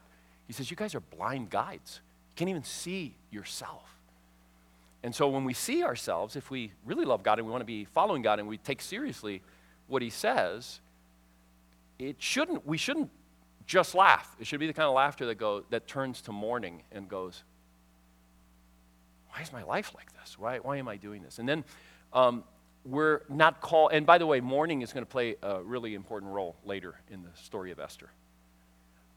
he 0.47 0.53
says, 0.53 0.69
You 0.69 0.77
guys 0.77 0.95
are 0.95 0.99
blind 0.99 1.49
guides. 1.49 2.01
You 2.32 2.36
can't 2.36 2.49
even 2.49 2.63
see 2.63 3.15
yourself. 3.32 3.89
And 5.03 5.13
so 5.13 5.27
when 5.27 5.43
we 5.43 5.53
see 5.53 5.84
ourselves, 5.84 6.36
if 6.36 6.49
we 6.49 6.71
really 6.86 7.06
love 7.06 7.23
God 7.23 7.38
and 7.38 7.45
we 7.45 7.51
want 7.51 7.62
to 7.62 7.65
be 7.65 7.86
following 7.86 8.21
God 8.21 8.39
and 8.39 8.47
we 8.47 8.58
take 8.58 8.82
seriously 8.82 9.41
what 9.88 10.01
He 10.01 10.10
says, 10.10 10.79
it 11.99 12.15
shouldn't, 12.19 12.65
we 12.65 12.77
shouldn't 12.77 13.10
just 13.65 13.95
laugh. 13.95 14.36
It 14.39 14.47
should 14.47 14.60
be 14.60 14.67
the 14.67 14.73
kind 14.73 14.88
of 14.88 14.93
laughter 14.93 15.25
that, 15.27 15.36
go, 15.36 15.63
that 15.69 15.88
turns 15.88 16.21
to 16.21 16.32
mourning 16.32 16.84
and 16.91 17.08
goes, 17.08 17.43
Why 19.29 19.41
is 19.41 19.51
my 19.51 19.63
life 19.63 19.93
like 19.95 20.12
this? 20.13 20.38
Why, 20.39 20.60
why 20.60 20.77
am 20.77 20.88
I 20.88 20.97
doing 20.97 21.21
this? 21.21 21.39
And 21.39 21.47
then 21.47 21.63
um, 22.13 22.43
we're 22.86 23.21
not 23.29 23.62
called, 23.62 23.91
and 23.93 24.06
by 24.06 24.17
the 24.17 24.25
way, 24.25 24.41
mourning 24.41 24.82
is 24.82 24.93
going 24.93 25.06
to 25.06 25.10
play 25.10 25.36
a 25.41 25.62
really 25.62 25.95
important 25.95 26.32
role 26.32 26.56
later 26.65 26.95
in 27.10 27.23
the 27.23 27.29
story 27.41 27.71
of 27.71 27.79
Esther. 27.79 28.10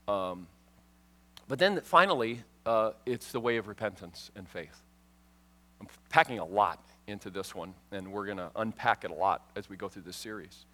Um, 0.09 0.47
but 1.49 1.59
then 1.59 1.81
finally, 1.83 2.43
uh, 2.65 2.93
it's 3.05 3.33
the 3.33 3.41
way 3.41 3.57
of 3.57 3.69
repentance 3.69 4.31
and 4.35 4.49
faith. 4.49 4.83
I'm 5.81 5.89
packing 6.09 6.39
a 6.39 6.45
lot 6.45 6.81
into 7.07 7.31
this 7.31 7.55
one, 7.55 7.75
and 7.93 8.11
we're 8.11 8.27
going 8.27 8.39
to 8.39 8.51
unpack 8.57 9.05
it 9.05 9.11
a 9.11 9.15
lot 9.15 9.43
as 9.55 9.69
we 9.69 9.77
go 9.77 9.89
through 9.89 10.03
this 10.03 10.17
series. 10.17 10.65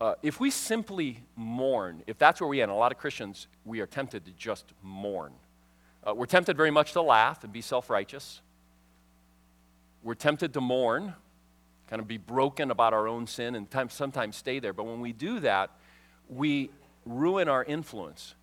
Uh, 0.00 0.14
if 0.22 0.38
we 0.40 0.50
simply 0.50 1.18
mourn, 1.36 2.02
if 2.06 2.18
that's 2.18 2.40
where 2.40 2.48
we 2.48 2.60
end, 2.60 2.70
a 2.70 2.74
lot 2.74 2.92
of 2.92 2.98
Christians, 2.98 3.46
we 3.64 3.80
are 3.80 3.86
tempted 3.86 4.24
to 4.24 4.32
just 4.32 4.66
mourn. 4.82 5.32
Uh, 6.06 6.14
we're 6.14 6.26
tempted 6.26 6.56
very 6.56 6.70
much 6.70 6.92
to 6.92 7.02
laugh 7.02 7.42
and 7.44 7.52
be 7.52 7.60
self 7.60 7.88
righteous. 7.88 8.40
We're 10.02 10.14
tempted 10.14 10.52
to 10.54 10.60
mourn, 10.60 11.14
kind 11.88 12.00
of 12.00 12.06
be 12.06 12.18
broken 12.18 12.70
about 12.70 12.92
our 12.92 13.08
own 13.08 13.26
sin, 13.26 13.54
and 13.54 13.70
time, 13.70 13.88
sometimes 13.88 14.36
stay 14.36 14.58
there. 14.58 14.72
But 14.72 14.84
when 14.84 15.00
we 15.00 15.12
do 15.12 15.40
that, 15.40 15.70
we 16.28 16.70
ruin 17.06 17.48
our 17.48 17.64
influence 17.64 18.34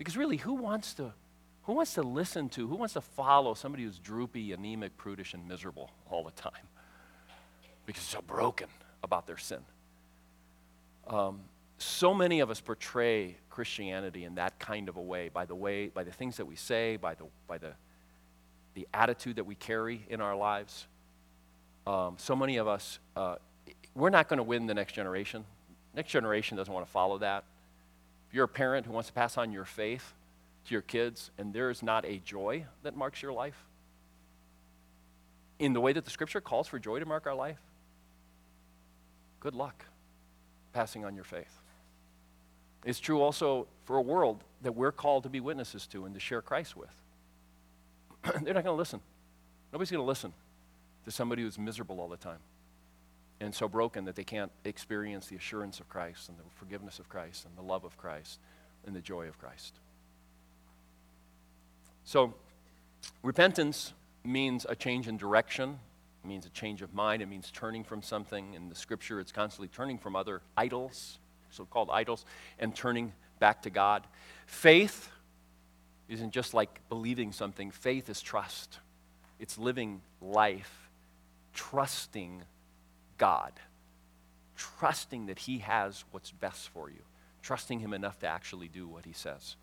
because 0.00 0.16
really, 0.16 0.38
who 0.38 0.54
wants 0.54 0.94
to, 0.94 1.12
who 1.64 1.74
wants 1.74 1.92
to 1.92 2.02
listen 2.02 2.48
to, 2.48 2.66
who 2.66 2.74
wants 2.74 2.94
to 2.94 3.02
follow 3.02 3.52
somebody 3.52 3.84
who's 3.84 3.98
droopy, 3.98 4.50
anemic, 4.52 4.96
prudish, 4.96 5.34
and 5.34 5.46
miserable 5.46 5.90
all 6.10 6.24
the 6.24 6.30
time? 6.30 6.52
Because 7.84 8.02
they're 8.10 8.22
so 8.22 8.24
broken 8.26 8.68
about 9.04 9.26
their 9.26 9.36
sin. 9.36 9.58
Um, 11.06 11.40
so 11.76 12.14
many 12.14 12.40
of 12.40 12.48
us 12.48 12.62
portray 12.62 13.36
Christianity 13.50 14.24
in 14.24 14.36
that 14.36 14.58
kind 14.58 14.88
of 14.88 14.96
a 14.96 15.02
way 15.02 15.28
by 15.28 15.44
the 15.44 15.54
way, 15.54 15.88
by 15.88 16.02
the 16.02 16.12
things 16.12 16.38
that 16.38 16.46
we 16.46 16.56
say, 16.56 16.96
by 16.96 17.12
the, 17.12 17.24
by 17.46 17.58
the, 17.58 17.74
the 18.72 18.88
attitude 18.94 19.36
that 19.36 19.44
we 19.44 19.54
carry 19.54 20.06
in 20.08 20.22
our 20.22 20.34
lives. 20.34 20.86
Um, 21.86 22.14
so 22.16 22.34
many 22.34 22.56
of 22.56 22.66
us, 22.66 23.00
uh, 23.16 23.34
we're 23.94 24.08
not 24.08 24.30
going 24.30 24.38
to 24.38 24.44
win 24.44 24.66
the 24.66 24.72
next 24.72 24.94
generation. 24.94 25.44
Next 25.94 26.10
generation 26.10 26.56
doesn't 26.56 26.72
want 26.72 26.86
to 26.86 26.90
follow 26.90 27.18
that. 27.18 27.44
If 28.30 28.34
you're 28.34 28.44
a 28.44 28.48
parent 28.48 28.86
who 28.86 28.92
wants 28.92 29.08
to 29.08 29.12
pass 29.12 29.36
on 29.36 29.50
your 29.50 29.64
faith 29.64 30.14
to 30.66 30.72
your 30.72 30.82
kids 30.82 31.32
and 31.36 31.52
there 31.52 31.68
is 31.68 31.82
not 31.82 32.04
a 32.04 32.18
joy 32.18 32.64
that 32.84 32.96
marks 32.96 33.20
your 33.20 33.32
life, 33.32 33.64
in 35.58 35.72
the 35.72 35.80
way 35.80 35.92
that 35.92 36.04
the 36.04 36.12
scripture 36.12 36.40
calls 36.40 36.68
for 36.68 36.78
joy 36.78 37.00
to 37.00 37.04
mark 37.04 37.26
our 37.26 37.34
life, 37.34 37.58
good 39.40 39.56
luck 39.56 39.84
passing 40.72 41.04
on 41.04 41.16
your 41.16 41.24
faith. 41.24 41.58
It's 42.84 43.00
true 43.00 43.20
also 43.20 43.66
for 43.84 43.96
a 43.96 44.00
world 44.00 44.44
that 44.62 44.76
we're 44.76 44.92
called 44.92 45.24
to 45.24 45.28
be 45.28 45.40
witnesses 45.40 45.88
to 45.88 46.04
and 46.04 46.14
to 46.14 46.20
share 46.20 46.40
Christ 46.40 46.76
with. 46.76 46.94
They're 48.22 48.54
not 48.54 48.62
going 48.62 48.66
to 48.66 48.72
listen. 48.72 49.00
Nobody's 49.72 49.90
going 49.90 50.02
to 50.02 50.08
listen 50.08 50.32
to 51.04 51.10
somebody 51.10 51.42
who's 51.42 51.58
miserable 51.58 51.98
all 51.98 52.08
the 52.08 52.16
time 52.16 52.38
and 53.40 53.54
so 53.54 53.68
broken 53.68 54.04
that 54.04 54.16
they 54.16 54.24
can't 54.24 54.52
experience 54.64 55.28
the 55.28 55.36
assurance 55.36 55.80
of 55.80 55.88
Christ 55.88 56.28
and 56.28 56.38
the 56.38 56.42
forgiveness 56.56 56.98
of 56.98 57.08
Christ 57.08 57.46
and 57.46 57.56
the 57.56 57.62
love 57.62 57.84
of 57.84 57.96
Christ 57.96 58.38
and 58.86 58.94
the 58.94 59.00
joy 59.00 59.28
of 59.28 59.38
Christ. 59.38 59.74
So, 62.04 62.34
repentance 63.22 63.92
means 64.24 64.66
a 64.68 64.74
change 64.74 65.08
in 65.08 65.16
direction, 65.16 65.78
it 66.22 66.28
means 66.28 66.44
a 66.44 66.50
change 66.50 66.82
of 66.82 66.92
mind, 66.92 67.22
it 67.22 67.26
means 67.26 67.50
turning 67.50 67.82
from 67.82 68.02
something. 68.02 68.54
In 68.54 68.68
the 68.68 68.74
scripture, 68.74 69.20
it's 69.20 69.32
constantly 69.32 69.68
turning 69.68 69.96
from 69.96 70.16
other 70.16 70.42
idols, 70.56 71.18
so 71.50 71.64
called 71.64 71.88
idols, 71.90 72.26
and 72.58 72.74
turning 72.74 73.12
back 73.38 73.62
to 73.62 73.70
God. 73.70 74.06
Faith 74.46 75.10
isn't 76.08 76.32
just 76.32 76.52
like 76.52 76.80
believing 76.88 77.32
something, 77.32 77.70
faith 77.70 78.10
is 78.10 78.20
trust. 78.20 78.80
It's 79.38 79.56
living 79.56 80.02
life, 80.20 80.90
trusting 81.54 82.42
God, 83.20 83.52
trusting 84.56 85.26
that 85.26 85.40
He 85.40 85.58
has 85.58 86.04
what's 86.10 86.30
best 86.30 86.70
for 86.70 86.88
you, 86.88 87.02
trusting 87.42 87.78
Him 87.80 87.92
enough 87.92 88.18
to 88.20 88.26
actually 88.26 88.66
do 88.66 88.88
what 88.88 89.04
He 89.04 89.12
says. 89.12 89.56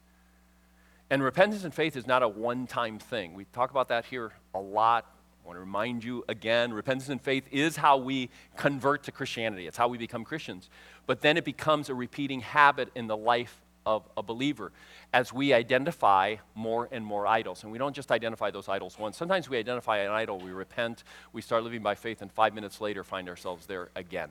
And 1.10 1.24
repentance 1.24 1.64
and 1.64 1.74
faith 1.74 1.96
is 1.96 2.06
not 2.06 2.22
a 2.22 2.28
one 2.28 2.68
time 2.68 3.00
thing. 3.00 3.34
We 3.34 3.46
talk 3.46 3.72
about 3.72 3.88
that 3.88 4.06
here 4.06 4.32
a 4.54 4.60
lot. 4.60 5.06
I 5.44 5.48
want 5.48 5.56
to 5.56 5.62
remind 5.62 6.04
you 6.04 6.24
again 6.30 6.72
repentance 6.72 7.10
and 7.10 7.20
faith 7.20 7.46
is 7.52 7.78
how 7.78 7.98
we 7.98 8.30
convert 8.58 9.04
to 9.04 9.12
Christianity, 9.12 9.66
it's 9.66 9.78
how 9.78 9.88
we 9.88 9.98
become 9.98 10.24
Christians. 10.24 10.70
But 11.08 11.22
then 11.22 11.36
it 11.36 11.44
becomes 11.44 11.90
a 11.90 11.96
repeating 11.96 12.42
habit 12.42 12.90
in 12.94 13.08
the 13.08 13.18
life 13.18 13.60
of 13.88 14.04
a 14.18 14.22
believer 14.22 14.74
as 15.14 15.32
we 15.32 15.54
identify 15.54 16.36
more 16.54 16.90
and 16.92 17.06
more 17.06 17.26
idols. 17.26 17.64
And 17.64 17.72
we 17.72 17.78
don't 17.78 17.96
just 17.96 18.12
identify 18.12 18.52
those 18.52 18.68
idols 18.68 19.00
once. 19.00 19.16
Sometimes 19.16 19.50
we 19.50 19.58
identify 19.58 20.00
an 20.00 20.12
idol, 20.12 20.40
we 20.40 20.52
repent, 20.52 21.06
we 21.32 21.42
start 21.42 21.64
living 21.64 21.82
by 21.82 21.96
faith, 21.96 22.22
and 22.22 22.30
five 22.30 22.54
minutes 22.54 22.82
later 22.82 23.06
find 23.06 23.30
ourselves 23.30 23.66
there 23.66 23.88
again. 23.96 24.30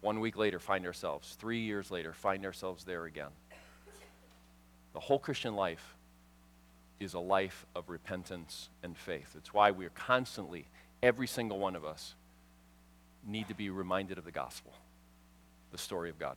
One 0.00 0.20
week 0.20 0.36
later, 0.36 0.58
find 0.58 0.86
ourselves. 0.86 1.36
Three 1.38 1.60
years 1.60 1.90
later, 1.90 2.14
find 2.14 2.46
ourselves 2.46 2.84
there 2.84 3.04
again. 3.04 3.30
The 4.94 5.00
whole 5.00 5.18
Christian 5.18 5.54
life 5.56 5.94
is 7.00 7.12
a 7.12 7.20
life 7.20 7.66
of 7.74 7.90
repentance 7.90 8.70
and 8.82 8.96
faith. 8.96 9.34
It's 9.36 9.52
why 9.52 9.72
we're 9.72 9.90
constantly, 9.90 10.66
every 11.02 11.26
single 11.26 11.58
one 11.58 11.76
of 11.76 11.84
us, 11.84 12.14
need 13.26 13.48
to 13.48 13.54
be 13.54 13.68
reminded 13.68 14.16
of 14.16 14.24
the 14.24 14.30
gospel, 14.30 14.72
the 15.70 15.78
story 15.78 16.08
of 16.08 16.18
God. 16.18 16.36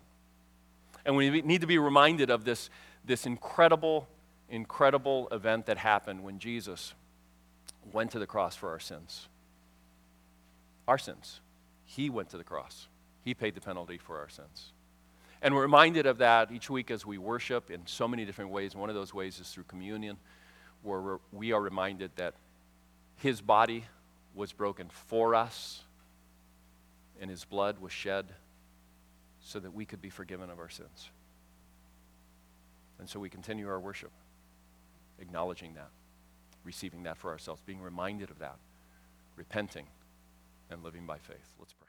And 1.07 1.15
we 1.15 1.41
need 1.41 1.61
to 1.61 1.67
be 1.67 1.77
reminded 1.77 2.29
of 2.29 2.43
this, 2.43 2.69
this 3.05 3.25
incredible, 3.25 4.09
incredible 4.49 5.29
event 5.31 5.65
that 5.67 5.77
happened 5.77 6.21
when 6.21 6.37
Jesus 6.37 6.93
went 7.93 8.11
to 8.11 8.19
the 8.19 8.27
cross 8.27 8.57
for 8.57 8.69
our 8.69 8.79
sins. 8.79 9.29
Our 10.85 10.97
sins. 10.97 11.39
He 11.85 12.09
went 12.09 12.29
to 12.31 12.37
the 12.37 12.43
cross, 12.43 12.87
He 13.23 13.33
paid 13.33 13.55
the 13.55 13.61
penalty 13.61 13.97
for 13.97 14.19
our 14.19 14.27
sins. 14.27 14.73
And 15.41 15.55
we're 15.55 15.61
reminded 15.61 16.07
of 16.07 16.17
that 16.17 16.51
each 16.51 16.69
week 16.69 16.91
as 16.91 17.05
we 17.05 17.17
worship 17.17 17.71
in 17.71 17.85
so 17.85 18.07
many 18.07 18.25
different 18.25 18.51
ways. 18.51 18.75
One 18.75 18.89
of 18.89 18.95
those 18.95 19.13
ways 19.13 19.39
is 19.39 19.49
through 19.49 19.63
communion, 19.65 20.17
where 20.83 21.19
we 21.31 21.53
are 21.53 21.61
reminded 21.61 22.11
that 22.17 22.33
His 23.15 23.39
body 23.39 23.85
was 24.35 24.51
broken 24.51 24.89
for 24.89 25.35
us 25.35 25.83
and 27.21 27.29
His 27.29 27.45
blood 27.45 27.79
was 27.79 27.93
shed 27.93 28.25
so 29.41 29.59
that 29.59 29.73
we 29.73 29.85
could 29.85 30.01
be 30.01 30.09
forgiven 30.09 30.49
of 30.49 30.59
our 30.59 30.69
sins. 30.69 31.09
And 32.99 33.09
so 33.09 33.19
we 33.19 33.29
continue 33.29 33.67
our 33.67 33.79
worship, 33.79 34.11
acknowledging 35.19 35.75
that, 35.75 35.89
receiving 36.63 37.03
that 37.03 37.17
for 37.17 37.31
ourselves, 37.31 37.61
being 37.65 37.81
reminded 37.81 38.29
of 38.29 38.39
that, 38.39 38.57
repenting, 39.35 39.85
and 40.69 40.83
living 40.83 41.05
by 41.05 41.17
faith. 41.17 41.53
Let's 41.59 41.73
pray. 41.73 41.86